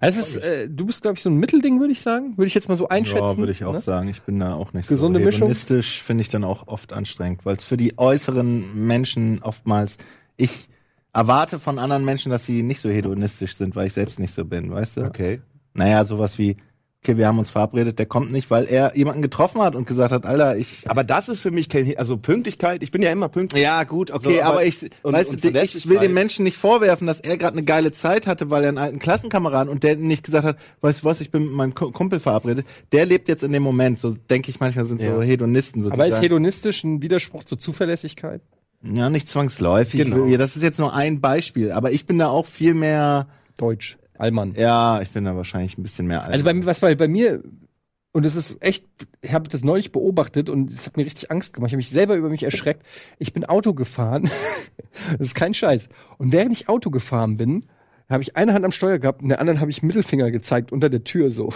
[0.00, 2.36] Also es ist, äh, du bist, glaube ich, so ein Mittelding, würde ich sagen.
[2.36, 3.24] Würde ich jetzt mal so einschätzen.
[3.24, 3.80] Ja, würde ich auch ne?
[3.80, 4.08] sagen.
[4.08, 5.48] Ich bin da auch nicht Gesunde so Mischung?
[5.48, 9.98] hedonistisch, finde ich dann auch oft anstrengend, weil es für die äußeren Menschen oftmals,
[10.36, 10.68] ich
[11.12, 14.44] erwarte von anderen Menschen, dass sie nicht so hedonistisch sind, weil ich selbst nicht so
[14.44, 15.04] bin, weißt du?
[15.04, 15.40] Okay.
[15.72, 16.56] Naja, sowas wie,
[17.04, 20.10] okay, wir haben uns verabredet, der kommt nicht, weil er jemanden getroffen hat und gesagt
[20.10, 20.84] hat, Alter, ich.
[20.88, 23.62] Aber das ist für mich kein, also Pünktlichkeit, ich bin ja immer pünktlich.
[23.62, 26.44] Ja, gut, okay, So, aber- aber, ich, und- weißt und du, ich will dem Menschen
[26.44, 29.82] nicht vorwerfen, dass er gerade eine geile Zeit hatte, weil er einen alten Klassenkameraden und
[29.82, 32.64] der nicht gesagt hat, weißt du was, ich bin mit meinem Ku- Kumpel verabredet.
[32.92, 35.20] Der lebt jetzt in dem Moment, so denke ich manchmal sind so Ja.
[35.22, 35.82] Hedonisten.
[35.82, 38.40] So die Aber ist hedonistisch ein Widerspruch zur Zuverlässigkeit?
[38.82, 40.00] Ja, nicht zwangsläufig.
[40.04, 40.26] Genau.
[40.36, 43.28] Das ist jetzt nur ein Beispiel, aber ich bin da auch viel mehr,
[43.58, 43.98] Deutsch.
[44.18, 44.54] Allmann.
[44.56, 46.32] ja, ich bin da wahrscheinlich ein bisschen mehr alt.
[46.32, 47.42] Also bei mir, was war bei mir,
[48.12, 48.86] und das ist echt,
[49.22, 51.68] ich habe das neulich beobachtet und es hat mir richtig Angst gemacht.
[51.68, 52.84] Ich habe mich selber über mich erschreckt.
[53.18, 54.30] Ich bin Auto gefahren.
[55.18, 55.88] das ist kein Scheiß.
[56.18, 57.66] Und während ich Auto gefahren bin,
[58.08, 60.88] habe ich eine Hand am Steuer gehabt und der anderen habe ich Mittelfinger gezeigt unter
[60.88, 61.50] der Tür so.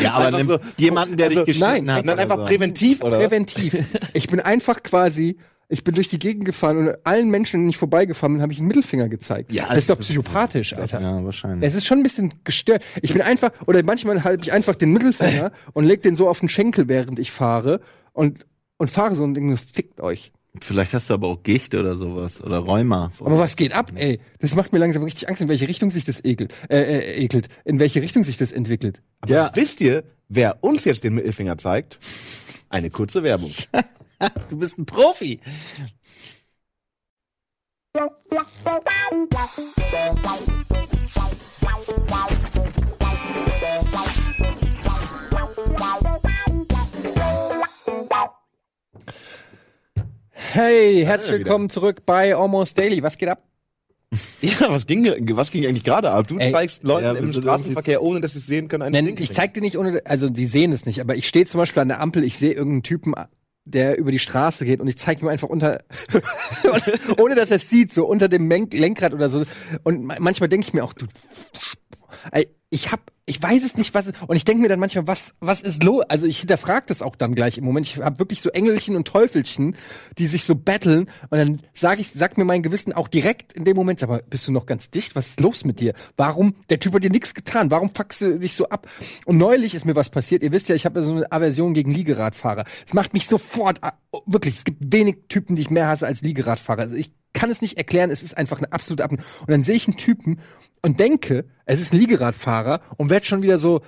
[0.00, 2.04] ja, aber so- jemanden, der also, dich geschnitten nein, hat.
[2.04, 2.44] Oder einfach so.
[2.46, 3.12] präventiv, oder?
[3.12, 3.18] was?
[3.18, 3.76] Präventiv.
[4.14, 5.36] Ich bin einfach quasi,
[5.70, 8.58] ich bin durch die Gegend gefahren und allen Menschen, denen ich vorbeigefahren bin, habe ich
[8.58, 9.52] einen Mittelfinger gezeigt.
[9.54, 11.00] Ja, das ist doch das- psychopathisch, Alter.
[11.00, 11.66] Ja, wahrscheinlich.
[11.68, 12.84] Es ist schon ein bisschen gestört.
[13.02, 16.40] Ich bin einfach, oder manchmal halte ich einfach den Mittelfinger und leg den so auf
[16.40, 17.80] den Schenkel, während ich fahre
[18.12, 18.44] und,
[18.78, 20.32] und fahre so und denke, fickt euch.
[20.60, 23.12] Vielleicht hast du aber auch Gicht oder sowas oder Rheuma.
[23.20, 24.18] Aber was geht ab, ey?
[24.40, 27.46] Das macht mir langsam richtig Angst, in welche Richtung sich das ekelt, äh, äh, ekelt,
[27.64, 29.00] in welche Richtung sich das entwickelt.
[29.28, 32.00] ja, Wisst ihr, wer uns jetzt den Mittelfinger zeigt?
[32.68, 33.52] Eine kurze Werbung.
[34.50, 35.40] du bist ein Profi.
[50.52, 53.02] Hey, herzlich willkommen zurück bei Almost Daily.
[53.02, 53.42] Was geht ab?
[54.42, 55.06] Ja, was ging,
[55.36, 56.26] was ging eigentlich gerade ab?
[56.26, 59.16] Du Ey, zeigst Leuten ja, im Straßenverkehr, ohne dass sie es sehen können, einen Nein,
[59.16, 61.82] ich zeig dir nicht ohne, also die sehen es nicht, aber ich stehe zum Beispiel
[61.82, 63.14] an der Ampel, ich sehe irgendeinen Typen,
[63.64, 65.82] der über die Straße geht und ich zeige ihm einfach unter,
[67.18, 69.44] ohne dass er es sieht, so unter dem Lenk Lenkrad oder so.
[69.84, 71.06] Und ma- manchmal denke ich mir auch, du,
[72.32, 75.06] ey, ich hab, ich weiß es nicht, was ist, und ich denke mir dann manchmal,
[75.06, 76.04] was, was ist los?
[76.08, 77.86] Also ich hinterfrage das auch dann gleich im Moment.
[77.86, 79.76] Ich habe wirklich so Engelchen und Teufelchen,
[80.18, 83.64] die sich so battlen und dann sage ich, sagt mir mein Gewissen auch direkt in
[83.64, 85.14] dem Moment, sag mal, bist du noch ganz dicht?
[85.14, 85.94] Was ist los mit dir?
[86.16, 86.54] Warum?
[86.70, 87.70] Der Typ hat dir nichts getan.
[87.70, 88.88] Warum fuckst du dich so ab?
[89.26, 90.42] Und neulich ist mir was passiert.
[90.42, 92.64] Ihr wisst ja, ich habe ja so eine Aversion gegen Liegeradfahrer.
[92.86, 93.92] Es macht mich sofort, ah,
[94.26, 96.82] wirklich, es gibt wenig Typen, die ich mehr hasse als Liegeradfahrer.
[96.82, 99.12] Also ich kann es nicht erklären, es ist einfach eine absolute Ab.
[99.12, 100.40] Und dann sehe ich einen Typen
[100.82, 103.82] und denke, es ist ein Liegeradfahrer und werd schon wieder so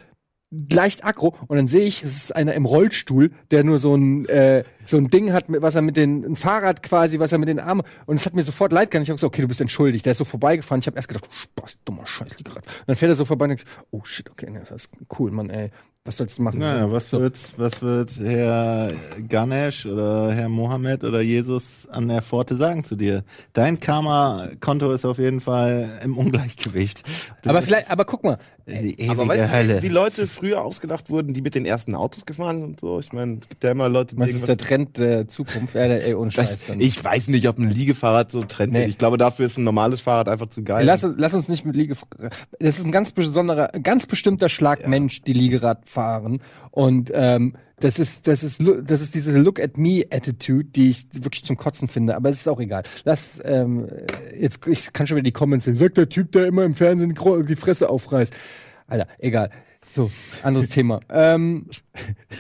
[0.71, 4.27] leicht aggro und dann sehe ich, es ist einer im Rollstuhl, der nur so ein
[4.27, 7.49] äh, so ein Ding hat, was er mit den ein Fahrrad quasi, was er mit
[7.49, 9.03] den Armen und es hat mir sofort leid getan.
[9.03, 10.05] Ich habe gesagt, okay, du bist entschuldigt.
[10.05, 10.81] Der ist so vorbeigefahren.
[10.81, 12.67] Ich habe erst gedacht, du Spaß, dummer Scheiß Liegerad.
[12.67, 15.31] Und dann fährt er so vorbei und ich, oh shit, okay, nee, das ist cool,
[15.31, 15.71] Mann, ey.
[16.05, 16.59] Was sollst du machen?
[16.59, 17.21] Naja, was so.
[17.21, 18.91] wird, was wird Herr
[19.29, 23.23] Ganesh oder Herr Mohammed oder Jesus an der Pforte sagen zu dir?
[23.53, 27.05] Dein Karma-Konto ist auf jeden Fall im Ungleichgewicht.
[27.43, 29.83] Du Aber vielleicht, aber guck mal, die ewige Aber weißt du, Hölle.
[29.85, 32.99] wie Leute früher ausgedacht wurden, die mit den ersten Autos gefahren sind und so?
[32.99, 35.77] Ich meine, es gibt ja immer Leute, die das ist der Trend der Zukunft.
[35.77, 36.67] Ja, der, ey, ohne Scheiß.
[36.67, 38.85] das, ich weiß nicht, ob ein Liegefahrrad so Trend Nee.
[38.87, 38.91] ist.
[38.91, 40.85] Ich glaube, dafür ist ein normales Fahrrad einfach zu geil.
[40.85, 41.95] Lass, lass uns nicht mit Liege.
[42.59, 46.41] Das ist ein ganz besonderer, ganz bestimmter Schlag Mensch, die Liegerad fahren.
[46.71, 51.07] Und ähm, das ist, das ist, das ist diese Look at me Attitude, die ich
[51.15, 52.15] wirklich zum Kotzen finde.
[52.15, 52.85] Aber es ist auch egal.
[53.05, 53.89] Lass ähm,
[54.39, 55.75] jetzt, ich kann schon wieder die Comments sehen.
[55.75, 58.35] Sagt der Typ, der immer im Fernsehen die Fresse aufreißt.
[58.87, 59.51] Alter, egal.
[59.91, 60.11] So,
[60.43, 61.01] anderes Thema.
[61.11, 61.67] Ähm,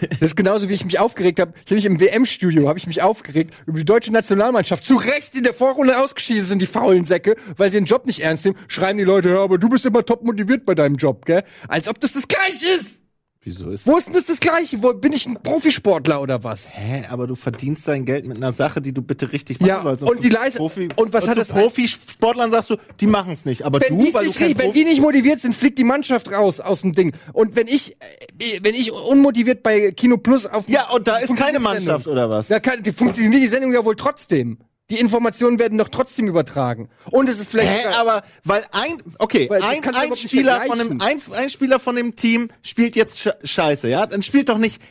[0.00, 1.54] das ist genauso, wie ich mich aufgeregt habe.
[1.56, 4.84] Ich habe mich im WM-Studio habe ich mich aufgeregt über die deutsche Nationalmannschaft.
[4.84, 8.20] Zu Recht in der Vorrunde ausgeschieden sind die faulen Säcke, weil sie den Job nicht
[8.20, 8.56] ernst nehmen.
[8.68, 11.42] Schreien die Leute, ja, aber du bist immer top motiviert bei deinem Job, gell?
[11.66, 13.00] Als ob das das Gleiche ist.
[13.44, 14.80] Wieso ist Wo ist denn das das Gleiche?
[14.84, 16.68] Wo bin ich ein Profisportler oder was?
[16.72, 19.82] Hä, aber du verdienst dein Geld mit einer Sache, die du bitte richtig machen Ja,
[19.82, 20.04] sollst.
[20.04, 23.44] und die Leis- Profi und was hat zu das- Profisportlern sagst du, die machen es
[23.44, 23.64] nicht.
[23.64, 26.30] Aber Wenn, du, weil nicht, du wenn Profi die nicht motiviert sind, fliegt die Mannschaft
[26.30, 27.12] raus aus dem Ding.
[27.32, 27.96] Und wenn ich,
[28.38, 32.30] äh, wenn ich unmotiviert bei Kino Plus auf Ja, und da ist keine Mannschaft oder
[32.30, 32.46] was?
[32.46, 34.58] Da kann, die funktioniert die Sendung ja wohl trotzdem.
[34.90, 36.90] Die Informationen werden doch trotzdem übertragen.
[37.10, 37.70] Und es ist vielleicht.
[37.70, 41.80] Hä, sogar- aber weil ein okay, Weil ein, ein Spieler von dem ein, ein Spieler
[41.80, 44.06] von dem Team spielt jetzt Sch Scheiße, ja?
[44.06, 44.82] Dann spielt doch nicht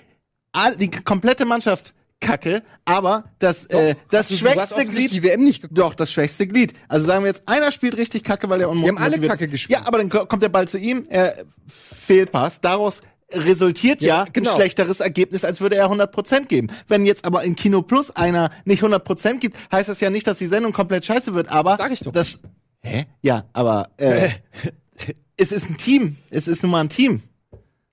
[0.80, 5.62] die komplette Mannschaft Kacke, aber das äh, das du, du schwächste Glied die WM nicht
[5.64, 5.78] geguckt.
[5.80, 6.74] doch das schwächste Glied.
[6.88, 9.28] Also sagen wir jetzt einer spielt richtig Kacke, weil er unmotiviert Die haben alle.
[9.28, 9.80] Kacke gespielt.
[9.80, 11.34] Ja, aber dann ko- kommt der Ball zu ihm, er
[11.68, 13.02] Fehlpass, daraus
[13.34, 14.51] resultiert ja, Ja, genau.
[14.51, 16.67] ein schlechteres Ergebnis, als würde er 100% geben.
[16.88, 20.38] Wenn jetzt aber in Kino Plus einer nicht 100% gibt, heißt das ja nicht, dass
[20.38, 22.39] die Sendung komplett scheiße wird, aber Sag ich doch das
[22.84, 23.05] Hä?
[23.21, 24.29] Ja, aber äh,
[25.38, 26.17] es ist ein Team.
[26.29, 27.21] Es ist nun mal ein Team.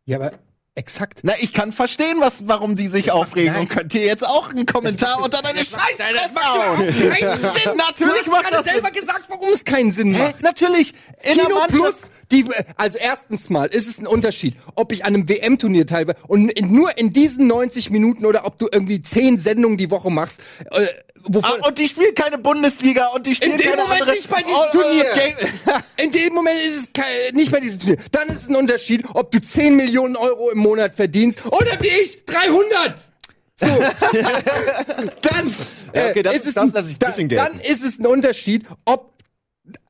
[0.06, 0.32] Ja, aber
[0.78, 1.20] exakt.
[1.24, 3.62] Na, ich kann verstehen, was, warum die sich aufregen nein.
[3.62, 6.88] und könnt ihr jetzt auch einen Kommentar unter deine Scheißfresse macht hauen.
[6.88, 7.76] überhaupt keinen Sinn.
[7.76, 10.22] Natürlich du macht hast gerade das selber gesagt, warum es keinen Sinn Hä?
[10.22, 10.42] macht.
[10.42, 10.94] Natürlich.
[11.22, 12.44] In Kino Plus, die,
[12.76, 16.72] also erstens mal ist es ein Unterschied, ob ich an einem WM-Turnier teilweise und in,
[16.72, 20.86] nur in diesen 90 Minuten oder ob du irgendwie 10 Sendungen die Woche machst, äh,
[21.28, 24.16] wovon, Ah, und die spielt keine Bundesliga und die spielt in dem keine Moment andere.
[24.16, 25.04] nicht bei diesem Oh, Turnier.
[25.12, 25.36] okay.
[26.02, 27.98] In dem Moment ist es kein, nicht bei diesem Turnier.
[28.12, 31.88] Dann ist es ein Unterschied, ob du 10 Millionen Euro im Monat verdienst oder wie
[31.88, 33.08] ich 300.
[33.60, 33.66] So.
[35.22, 35.54] dann,
[35.94, 39.17] Ja, okay, das äh, ist es das, ein, dann ist es ein Unterschied, ob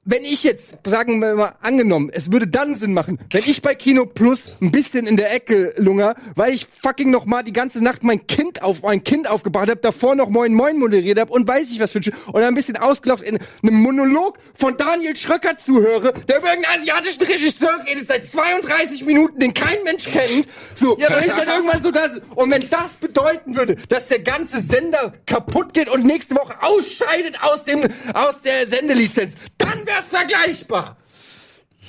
[0.09, 3.75] wenn ich jetzt, sagen wir mal, angenommen, es würde dann Sinn machen, wenn ich bei
[3.75, 7.85] Kino Plus ein bisschen in der Ecke lunger, weil ich fucking noch mal die ganze
[7.85, 11.47] Nacht mein Kind auf mein Kind aufgebaut habe, davor noch Moin Moin moderiert habe und
[11.47, 15.15] weiß ich was für ein Sch- und ein bisschen ausgelacht in einem Monolog von Daniel
[15.15, 20.49] Schröcker zuhöre, der über irgendeinen asiatischen Regisseur redet seit 32 Minuten, den kein Mensch kennt.
[20.75, 24.21] So, ja, dann ich dann irgendwann so das und wenn das bedeuten würde, dass der
[24.21, 30.09] ganze Sender kaputt geht und nächste Woche ausscheidet aus dem aus der Sendelizenz, dann wär's
[30.09, 30.97] vergleichbar.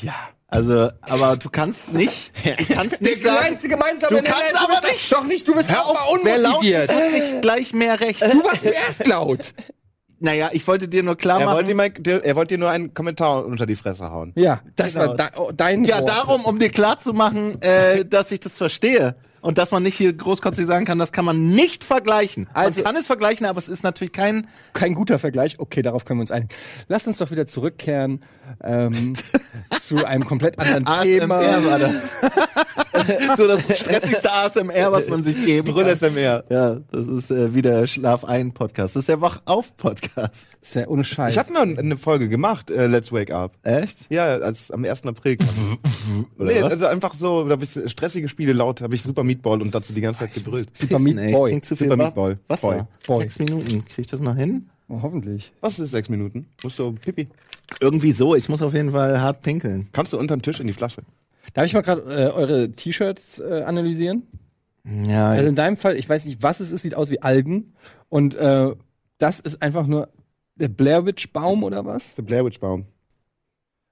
[0.02, 0.14] Ja.
[0.52, 4.52] Also, aber du kannst nicht, du kannst Der nicht sagen, kleinste gemeinsame du Nenner kannst
[4.52, 5.12] ist, aber bist nicht.
[5.12, 6.90] Doch nicht, du bist Hör aber auf, wer laut ist, unmotiviert.
[6.92, 8.22] hat nicht gleich mehr Recht.
[8.22, 9.54] Du warst zuerst laut.
[10.22, 11.56] Naja, ich wollte dir nur klar Er machen.
[11.58, 14.34] wollte, mal, der, er wollte dir nur einen Kommentar unter die Fresse hauen.
[14.36, 15.10] Ja, das Genau.
[15.10, 16.10] war da, oh, dein Ja, Wort.
[16.10, 19.16] darum, um dir klar zu machen, äh, dass ich das verstehe.
[19.42, 22.48] Und dass man nicht hier großkotzig sagen kann, das kann man nicht vergleichen.
[22.54, 24.48] Also- man kann es vergleichen, aber es ist natürlich kein.
[24.74, 25.60] Kein guter Vergleich.
[25.60, 26.50] Okay, darauf können wir uns einigen.
[26.88, 28.22] Lasst uns doch wieder zurückkehren
[28.64, 29.14] ähm,
[29.80, 31.40] zu einem komplett anderen Thema.
[31.66, 32.14] War das.
[33.38, 35.96] so das stressigste ASMR, was man sich geben Brüll kann.
[35.96, 36.44] SMR.
[36.50, 38.96] Ja, das ist äh, wieder Schlaf ein Podcast.
[38.96, 40.48] Das ist der Wach auf Podcast.
[40.62, 41.32] ist ja ohne Scheiß.
[41.34, 43.54] Ich habe mal eine Folge gemacht, äh, Let's Wake Up.
[43.64, 44.06] Echt?
[44.10, 45.06] Ja, als am 1.
[45.06, 45.38] April.
[46.38, 46.72] Oder nee, was?
[46.74, 49.94] also einfach so, da hab ich stressige Spiele laut, habe ich Super Meatball und dazu
[49.94, 50.76] die ganze Zeit gebrüllt.
[50.76, 51.52] Super Pissen, Meat ey, ich Boy.
[51.52, 52.36] trink zu viel Super Wa- Meat Boy.
[52.62, 52.82] Boy.
[53.08, 53.22] Boy.
[53.22, 53.86] Sechs Minuten.
[53.86, 54.70] Krieg ich das noch hin?
[54.88, 55.52] Oh, hoffentlich.
[55.62, 56.48] Was ist sechs Minuten?
[56.64, 57.28] Musst du Pipi?
[57.80, 58.34] Irgendwie so.
[58.36, 59.88] Ich muss auf jeden Fall hart pinkeln.
[59.94, 61.04] Kannst du unterm Tisch in die Flasche?
[61.54, 64.24] Darf ich mal gerade äh, eure T-Shirts äh, analysieren?
[64.86, 67.74] Ja, Also in deinem Fall, ich weiß nicht, was es ist, sieht aus wie Algen.
[68.08, 68.74] Und äh,
[69.18, 70.10] das ist einfach nur
[70.56, 72.16] der Blair Witch Baum oder was?
[72.16, 72.86] Der Blair Witch Baum.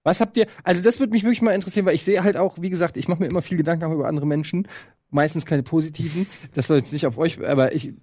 [0.08, 0.46] Was habt ihr?
[0.64, 3.10] Also das würde mich wirklich mal interessieren, weil ich sehe halt auch, wie gesagt, ich
[3.10, 4.66] mache mir immer viel Gedanken auch über andere Menschen.
[5.10, 6.26] Meistens keine positiven.
[6.54, 7.94] Das soll jetzt nicht auf euch, aber ich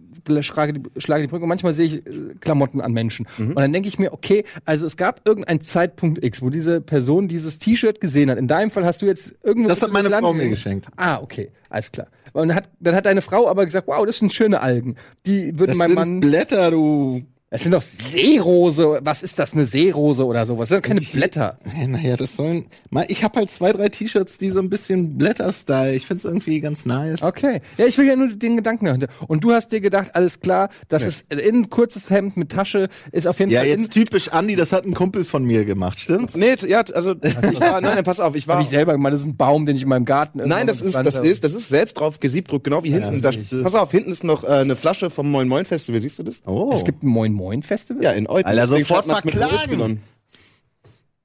[0.41, 1.45] schlage die, schlage die Brücke.
[1.45, 3.27] Und manchmal sehe ich äh, Klamotten an Menschen.
[3.39, 7.27] Und dann denke ich mir, okay, also es gab irgendeinen Zeitpunkt X, wo diese Person
[7.27, 8.37] dieses T-Shirt gesehen hat.
[8.37, 9.69] In deinem Fall hast du jetzt irgendwo.
[9.71, 10.89] Das hat meine Land- Frau mir geschenkt.
[10.97, 12.09] Ah, okay, alles klar.
[12.35, 14.97] Und dann hat, dann hat deine Frau aber gesagt, wow, das sind schöne Algen.
[15.25, 16.21] Die würden das mein sind Mann.
[16.21, 17.23] Blätter, du.
[17.55, 18.99] Das sind doch Seerose.
[19.05, 20.69] Was ist das, eine Seerose oder sowas?
[20.69, 21.57] Das sind doch keine Blätter.
[21.87, 22.67] Naja, das sollen.
[22.91, 25.95] Mal, ich habe halt zwei, drei T-Shirts, die so ein bisschen Blätter-Style.
[25.95, 27.23] Ich find's irgendwie ganz nice.
[27.23, 27.61] Okay.
[27.79, 29.07] Ja, ich will ja nur den Gedanken dahinter.
[29.29, 33.29] Und du hast dir gedacht, alles klar, das ist in kurzes Hemd mit Tasche, ist
[33.29, 33.91] auf jeden Ja, Fall jetzt in.
[33.91, 36.35] typisch Andi, das hat ein Kumpel von mir gemacht, stimmt's?
[36.35, 38.57] Nee, ja, also ich war, nein, nein, pass auf, ich war.
[38.57, 40.81] Hab ich selber gemacht, das ist ein Baum, den ich in meinem Garten Nein, das
[40.81, 43.23] ist, das ist, das ist selbst drauf gesiebdruckt, genau wie hinten.
[43.23, 46.19] das das, pass auf, hinten ist noch äh, eine Flasche vom Moin Moin Festival, siehst
[46.19, 46.43] du das?
[46.47, 46.73] Oh.
[46.75, 48.03] Es gibt ein Moin Moin Festival?
[48.03, 48.49] Ja, in Euten.
[48.49, 50.01] Alter, sofort verklagen.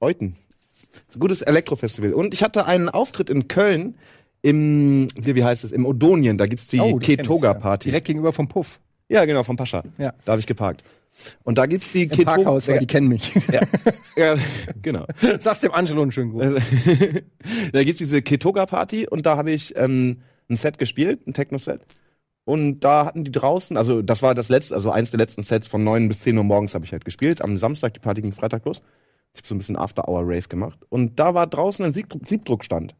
[0.00, 0.36] Euten.
[1.18, 2.14] Gutes Elektrofestival.
[2.14, 3.94] Und ich hatte einen Auftritt in Köln
[4.42, 7.88] im, wie, wie heißt es, im Odonien, da gibt's die Oh, Ketoga-Party.
[7.88, 7.92] Ja.
[7.92, 8.80] Direkt gegenüber vom Puff.
[9.08, 9.82] Ja, genau, vom Pascha.
[9.98, 10.14] Ja.
[10.24, 10.84] Da habe ich geparkt.
[11.42, 13.34] Und da gibt's die Im Parkhaus, weil die kennen mich.
[13.48, 13.60] Ja,
[14.16, 14.36] ja,
[14.80, 15.04] genau.
[15.40, 16.46] Sag's dem Angelo einen schönen Gruß.
[17.72, 21.80] da gibt's diese Ketoga-Party und da habe ich ähm, ein Set gespielt, ein Techno-Set.
[22.50, 25.68] Und da hatten die draußen, also das war das letzte, also eins der letzten Sets
[25.68, 27.42] von 9 bis 10 Uhr morgens habe ich halt gespielt.
[27.42, 28.82] Am Samstag, die Party ging Freitag los.
[29.34, 30.80] Ich habe so ein bisschen After-Hour-Rave gemacht.
[30.88, 32.96] Und da war draußen ein Siebdruck, Siebdruckstand.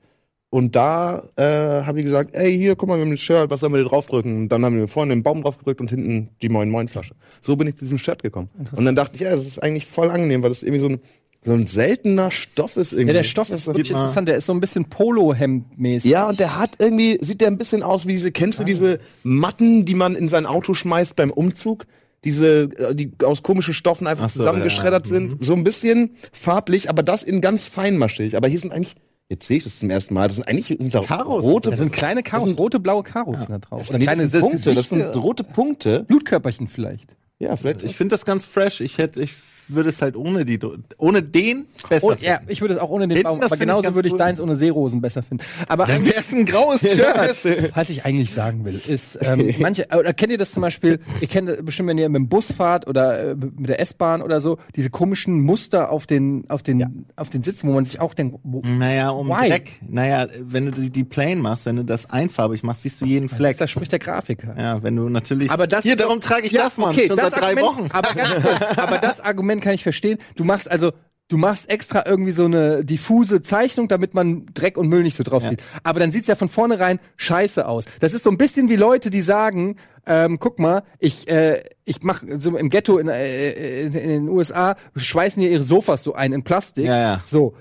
[0.51, 3.59] Und da äh, habe ich gesagt, ey, hier, guck mal, wir haben ein Shirt, was
[3.59, 4.37] sollen wir da draufdrücken?
[4.37, 7.17] Und dann haben wir vorne den Baum draufgedrückt und hinten die Moin Moin Flasche.
[7.43, 8.51] So bin ich zu diesem Shirt gekommen.
[8.77, 11.01] Und dann dachte ich, ja, das ist eigentlich voll angenehm, weil das irgendwie so ein,
[11.43, 13.09] so ein seltener Stoff ist irgendwie.
[13.09, 14.29] Ja, der Stoff ist wirklich interessant.
[14.29, 16.11] Der ist so ein bisschen Polo-Hemd-mäßig.
[16.11, 19.01] ja, und der hat irgendwie, sieht der ein bisschen aus wie diese, kennst du diese
[19.23, 21.87] Matten, die man in sein Auto schmeißt beim Umzug?
[22.25, 25.15] Diese, äh, die aus komischen Stoffen einfach Ach so, zusammengeschreddert ja.
[25.15, 25.43] sind.
[25.43, 28.37] So ein bisschen farblich, aber das in ganz feinmaschig.
[28.37, 28.97] Aber hier sind eigentlich,
[29.31, 31.43] jetzt sehe ich das zum ersten Mal, das sind eigentlich unter Karos.
[31.43, 33.79] rote, Das sind kleine Karos, rote, blaue Karos sind da drauf.
[33.79, 36.05] das sind, kleine das sind Punkte, das sind rote Punkte.
[36.05, 37.17] Blutkörperchen vielleicht.
[37.39, 37.85] Ja, vielleicht.
[37.85, 38.83] Ich finde das ganz fresh.
[38.83, 39.33] Ich hätte, ich
[39.75, 40.59] würde es halt ohne die,
[40.99, 43.95] ohne den besser Oh, ja, ich würde es auch ohne den Baum, das aber genauso
[43.95, 45.45] würde ich deins ohne Seerosen besser finden.
[45.69, 47.75] Aber Dann wäre es ein graues Shirt.
[47.75, 51.29] was ich eigentlich sagen will, ist, ähm, manche, oder kennt ihr das zum Beispiel, ihr
[51.29, 54.41] kennt das bestimmt, wenn ihr mit dem Bus fahrt oder äh, mit der S-Bahn oder
[54.41, 58.15] so, diese komischen Muster auf den, auf den, auf den Sitzen, wo man sich auch
[58.15, 59.49] denkt, wo, Naja, um Why?
[59.49, 59.81] Dreck.
[59.89, 63.29] Naja, wenn du die, die Plane machst, wenn du das einfarbig machst, siehst du jeden
[63.29, 63.59] Fleck.
[63.59, 64.55] da spricht der Grafiker.
[64.59, 65.51] Ja, wenn du natürlich.
[65.51, 66.91] Aber das Hier, darum trage ich Ja, das, Mann.
[66.91, 67.89] Okay, schon das seit drei Argument, Wochen.
[67.93, 68.31] Aber, ganz
[68.77, 70.19] aber das Argument kann ich verstehen.
[70.37, 70.93] Du machst also,
[71.29, 75.23] du machst extra irgendwie so eine diffuse Zeichnung, damit man Dreck und Müll nicht so
[75.23, 75.51] drauf Ja.
[75.51, 75.63] sieht.
[75.85, 77.85] Aber dann sieht's ja von vornherein scheiße aus.
[78.01, 82.03] Das ist so ein bisschen wie Leute, die sagen, ähm, guck mal, ich, äh, ich
[82.03, 86.15] mach so im Ghetto in, äh, in, in den USA schweißen hier ihre Sofas so
[86.15, 86.87] ein in Plastik.
[86.87, 87.23] Ja, ja.
[87.27, 87.55] So.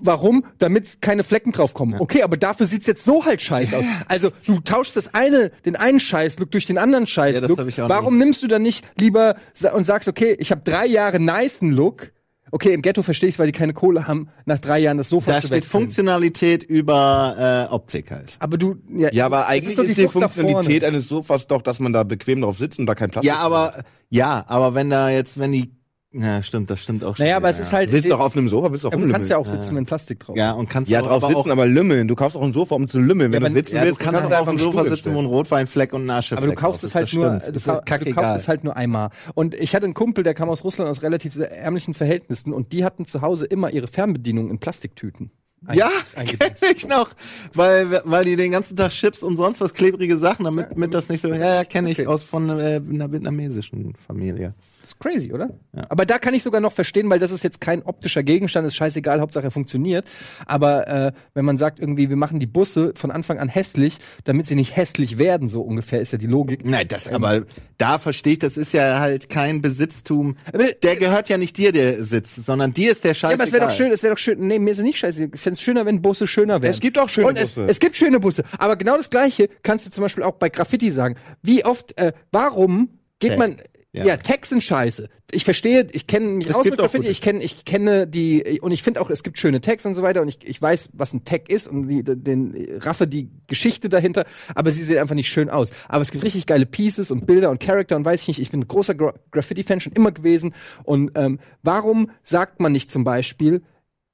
[0.00, 0.44] Warum?
[0.58, 1.96] Damit keine Flecken drauf kommen.
[1.98, 3.84] Okay, aber dafür sieht's jetzt so halt scheiße aus.
[4.08, 7.42] Also, du tauschst das eine, den einen Scheiß-Look durch den anderen Scheiß-Look.
[7.42, 9.36] Ja, das hab ich auch Warum nimmst du dann nicht lieber
[9.74, 12.12] und sagst, okay, ich habe drei Jahre nicen Look.
[12.50, 15.32] Okay, im Ghetto verstehe ich weil die keine Kohle haben, nach drei Jahren das Sofa
[15.32, 15.70] Da zu steht wechseln.
[15.80, 18.36] Funktionalität über äh, Optik halt.
[18.38, 21.48] Aber du, ja, Ja, aber das eigentlich so ist, die Flucht nach Funktionalität eines Sofas
[21.48, 24.74] doch, dass man da bequem drauf sitzt und da kein Plastik Ja, aber ja, aber
[24.76, 25.72] wenn da jetzt, wenn die,
[26.14, 27.16] ja, stimmt, das stimmt auch.
[27.16, 27.78] schon Naja, aber es wieder, ist ja.
[27.78, 27.88] halt.
[27.88, 29.84] Du willst doch auf einem Sofa, willst doch aber du kannst ja auch sitzen, wenn
[29.84, 30.36] Plastik drauf.
[30.36, 32.06] ja und kannst Ja, du drauf aber sitzen, auch, aber lümmeln.
[32.08, 33.32] Du kaufst auch ein Sofa, um zu lümmeln.
[33.32, 35.18] Wenn Ja, du sitzen ja, du willst, kannst auch du auf dem Sofa sitzen, wo
[35.18, 35.26] ein.
[35.26, 37.80] Rotweinfleck und ein Aschefleck Aber du kaufst drauf es halt Das nur, du, Ist ja
[37.80, 39.10] du kaufst es halt nur einmal.
[39.34, 42.84] Und ich hatte einen Kumpel, der kam aus Russland aus relativ ärmlichen Verhältnissen und die
[42.84, 45.30] hatten zu Hause immer ihre Fernbedienung in Plastiktüten.
[45.66, 47.08] Ein- Ja, kenne ich noch,
[47.54, 51.08] weil weil die den ganzen Tag Chips und sonst was klebrige Sachen, damit damit das
[51.08, 51.28] nicht so.
[51.28, 52.06] Ja, ja, kenne ich Okay.
[52.06, 54.52] aus von äh, einer vietnamesischen Familie.
[54.84, 55.48] Das ist crazy, oder?
[55.88, 58.74] Aber da kann ich sogar noch verstehen, weil das ist jetzt kein optischer Gegenstand, ist
[58.74, 60.04] scheißegal, Hauptsache er funktioniert.
[60.44, 64.46] Aber äh, wenn man sagt, irgendwie, wir machen die Busse von Anfang an hässlich, damit
[64.46, 66.66] sie nicht hässlich werden, so ungefähr ist ja die Logik.
[66.66, 67.44] Nein, das aber
[67.78, 70.36] da verstehe ich, das ist ja halt kein Besitztum.
[70.52, 73.30] Aber- Der gehört ja nicht dir der Sitz, sondern dir ist der Scheiß.
[73.30, 74.38] Ja, aber es wäre doch schön, es wäre doch schön.
[74.46, 75.30] Nee, mir ist es nicht scheiße.
[75.32, 76.70] Ich fände es schöner, wenn Busse schöner wären.
[76.72, 77.66] Es gibt auch schöne und es, Busse.
[77.70, 78.44] Es gibt schöne Busse.
[78.58, 81.16] Aber genau das Gleiche kannst du zum Beispiel auch bei Graffiti sagen.
[81.42, 83.56] Wie oft, äh, warum geht man,
[83.94, 84.04] Ja.
[84.04, 85.08] ja, Tags sind scheiße.
[85.30, 88.72] Ich verstehe, ich kenne mich Es aus mit Graffiti, ich kenne, ich kenne die, und
[88.72, 91.12] ich finde auch, es gibt schöne Tags und so weiter und ich, ich weiß, was
[91.12, 94.24] ein Tag ist und wie, den, raffe die Geschichte dahinter,
[94.56, 95.72] aber sie sehen einfach nicht schön aus.
[95.88, 98.50] Aber es gibt richtig geile Pieces und Bilder und Charakter und weiß ich nicht, ich
[98.50, 103.04] bin ein großer Gra Graffiti-Fan schon immer gewesen und ähm, warum sagt man nicht zum
[103.04, 103.62] Beispiel,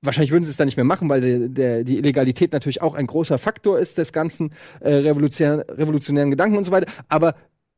[0.03, 2.95] Wahrscheinlich würden sie es dann nicht mehr machen, weil der, der, die Illegalität natürlich auch
[2.95, 6.91] ein großer Faktor ist des ganzen äh, revolutionären, revolutionären Gedanken und so weiter.
[7.11, 7.35] Aber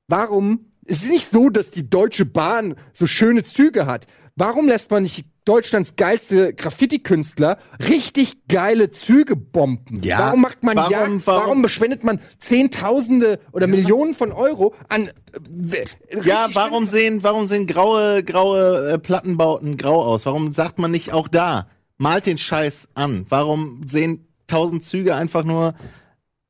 [0.06, 4.06] warum es ist nicht so, dass die Deutsche Bahn so schöne Züge hat.
[4.36, 7.58] Warum lässt man nicht Deutschlands geilste Graffiti-Künstler
[7.88, 10.00] richtig geile Züge bomben?
[10.02, 14.74] Ja, warum macht man warum- ja, warum, warum- verschwendet man Zehntausende oder Millionen von Euro
[14.88, 20.24] an äh, Ja, warum sehen, warum sehen graue, graue äh, Plattenbauten grau aus?
[20.26, 21.66] Warum sagt man nicht auch da,
[21.98, 23.26] malt den Scheiß an?
[23.28, 25.74] Warum sehen tausend Züge einfach nur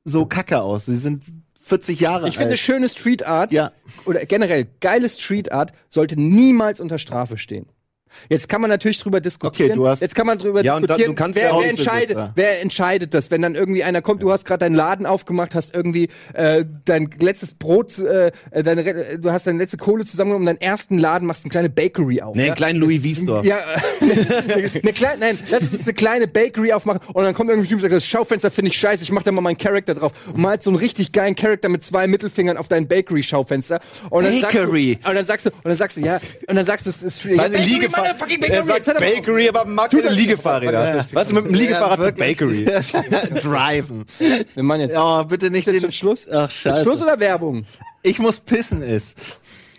[0.05, 0.87] so kacke aus?
[0.87, 1.25] Sie sind
[1.63, 2.59] 40 Jahre Ich finde, alt.
[2.59, 3.73] schöne Street Art Ja.
[4.05, 7.67] oder generell geile Street Art sollte niemals unter Strafe stehen.
[8.29, 9.71] Jetzt kann man natürlich drüber diskutieren.
[9.73, 11.15] Okay, du hast- Jetzt kann man drüber Ja, da- diskutieren.
[11.15, 12.33] kannst wer, ja wer entscheidet, Besitzer.
[12.35, 15.75] wer entscheidet das, wenn dann irgendwie einer kommt, du hast gerade deinen Laden aufgemacht, hast
[15.75, 20.61] irgendwie äh, dein letztes Brot, äh, deine, Re- du hast deine letzte Kohle zusammengenommen, deinen
[20.61, 22.35] ersten Laden machst eine kleine Bakery auf.
[22.35, 22.47] Nee, ja?
[22.49, 23.45] einen kleinen Louis V-Store.
[23.47, 23.59] Ja,
[24.83, 27.77] eine kleine, nein, lass uns eine kleine Bakery aufmachen und dann kommt irgendwie ein Typ
[27.77, 30.39] und sagt, das Schaufenster finde ich scheiße, ich mach da mal meinen Charakter drauf und
[30.41, 34.99] malt so einen richtig geilen Charakter mit zwei Mittelfingern auf dein Bakery-Schaufenster und dann Bakery.
[35.03, 36.91] sagst du, und dann sagst du, und dann sagst du, ja, und dann sagst du,
[36.91, 37.21] es ist
[38.05, 41.07] ja, Seine Bakery, Er Bakery, sagt jetzt hat er- Bakery, aber mag keine Liegefahrräder.
[41.13, 42.67] Was ist mit dem Liegefahrrad Ja, zur Bakery?
[42.67, 43.43] wirklich.
[43.43, 44.05] Driven.
[44.55, 46.29] Wir machen jetzt, Ja, bitte nicht ist den Schluss?
[46.31, 46.83] Ach, Ist scheiße.
[46.83, 47.65] Schluss oder Werbung?
[48.03, 49.17] ich muss pissen ist.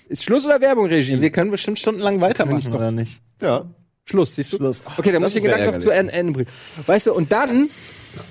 [0.09, 1.19] Ist Schluss oder Werbung, Regie?
[1.21, 3.21] Wir können bestimmt stundenlang weitermachen, oder nicht?
[3.41, 3.65] Ja.
[4.05, 4.57] Schluss, siehst du?
[4.57, 4.81] Schluss.
[4.97, 6.49] Okay, dann muss ich den ist Gedanken noch zu Ende- Ende bringen.
[6.85, 7.69] Weißt du, und dann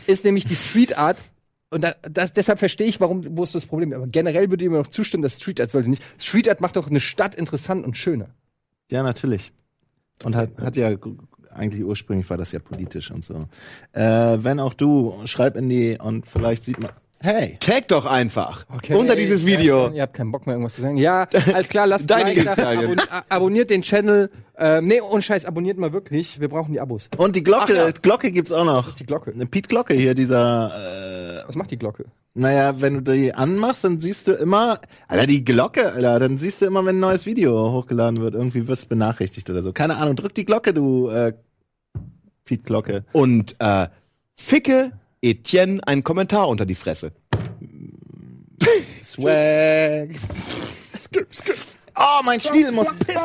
[0.07, 1.16] ist nämlich die Street Art,
[1.70, 3.95] und da, das, deshalb verstehe ich, warum, wo ist das Problem.
[3.95, 6.03] Aber generell würde ich mir noch zustimmen, dass Street Art sollte nicht.
[6.18, 8.28] Street Art macht doch eine Stadt interessant und schöner.
[8.90, 9.53] Ja, natürlich.
[10.24, 10.90] Und hat, hat ja
[11.54, 13.34] eigentlich ursprünglich war das ja politisch und so.
[13.92, 16.90] Äh, wenn auch du, schreib in die und vielleicht sieht man.
[17.20, 17.56] Hey!
[17.60, 19.90] Tag doch einfach unter dieses Video.
[19.92, 20.96] Ihr habt keinen Bock mehr, irgendwas zu sagen.
[20.96, 24.28] Ja, alles klar, lasst Deine ein Like abon abonniert den Channel.
[24.58, 26.40] Ähm, nee, ohne Scheiß, abonniert mal wirklich.
[26.40, 27.08] Wir brauchen die Abos.
[27.16, 27.90] Und die Glocke, Ach ja.
[27.92, 28.88] Glocke gibt's auch noch.
[28.88, 29.32] ist die Glocke?
[29.32, 30.72] Eine Piet Glocke hier, dieser,
[31.44, 32.06] äh, Was macht die Glocke?
[32.35, 36.62] Naja, wenn du die anmachst, dann siehst du immer, Alter, die Glocke, Alter, dann siehst
[36.62, 38.35] du immer, wenn ein neues Video hochgeladen wird.
[38.35, 39.72] Irgendwie wirst du benachrichtigt oder so.
[39.72, 41.35] Keine Ahnung, drück die Glocke, du äh,
[42.45, 43.05] Piet Glocke.
[43.12, 43.89] Und äh,
[44.35, 47.12] ficke Etienne einen Kommentar unter die Fresse.
[49.03, 50.09] Swag.
[50.97, 51.57] skip, skip.
[51.99, 53.20] Oh, mein Spiel muss pissen.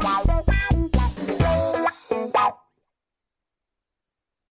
[0.00, 0.55] Wow.
[2.24, 2.55] Bye.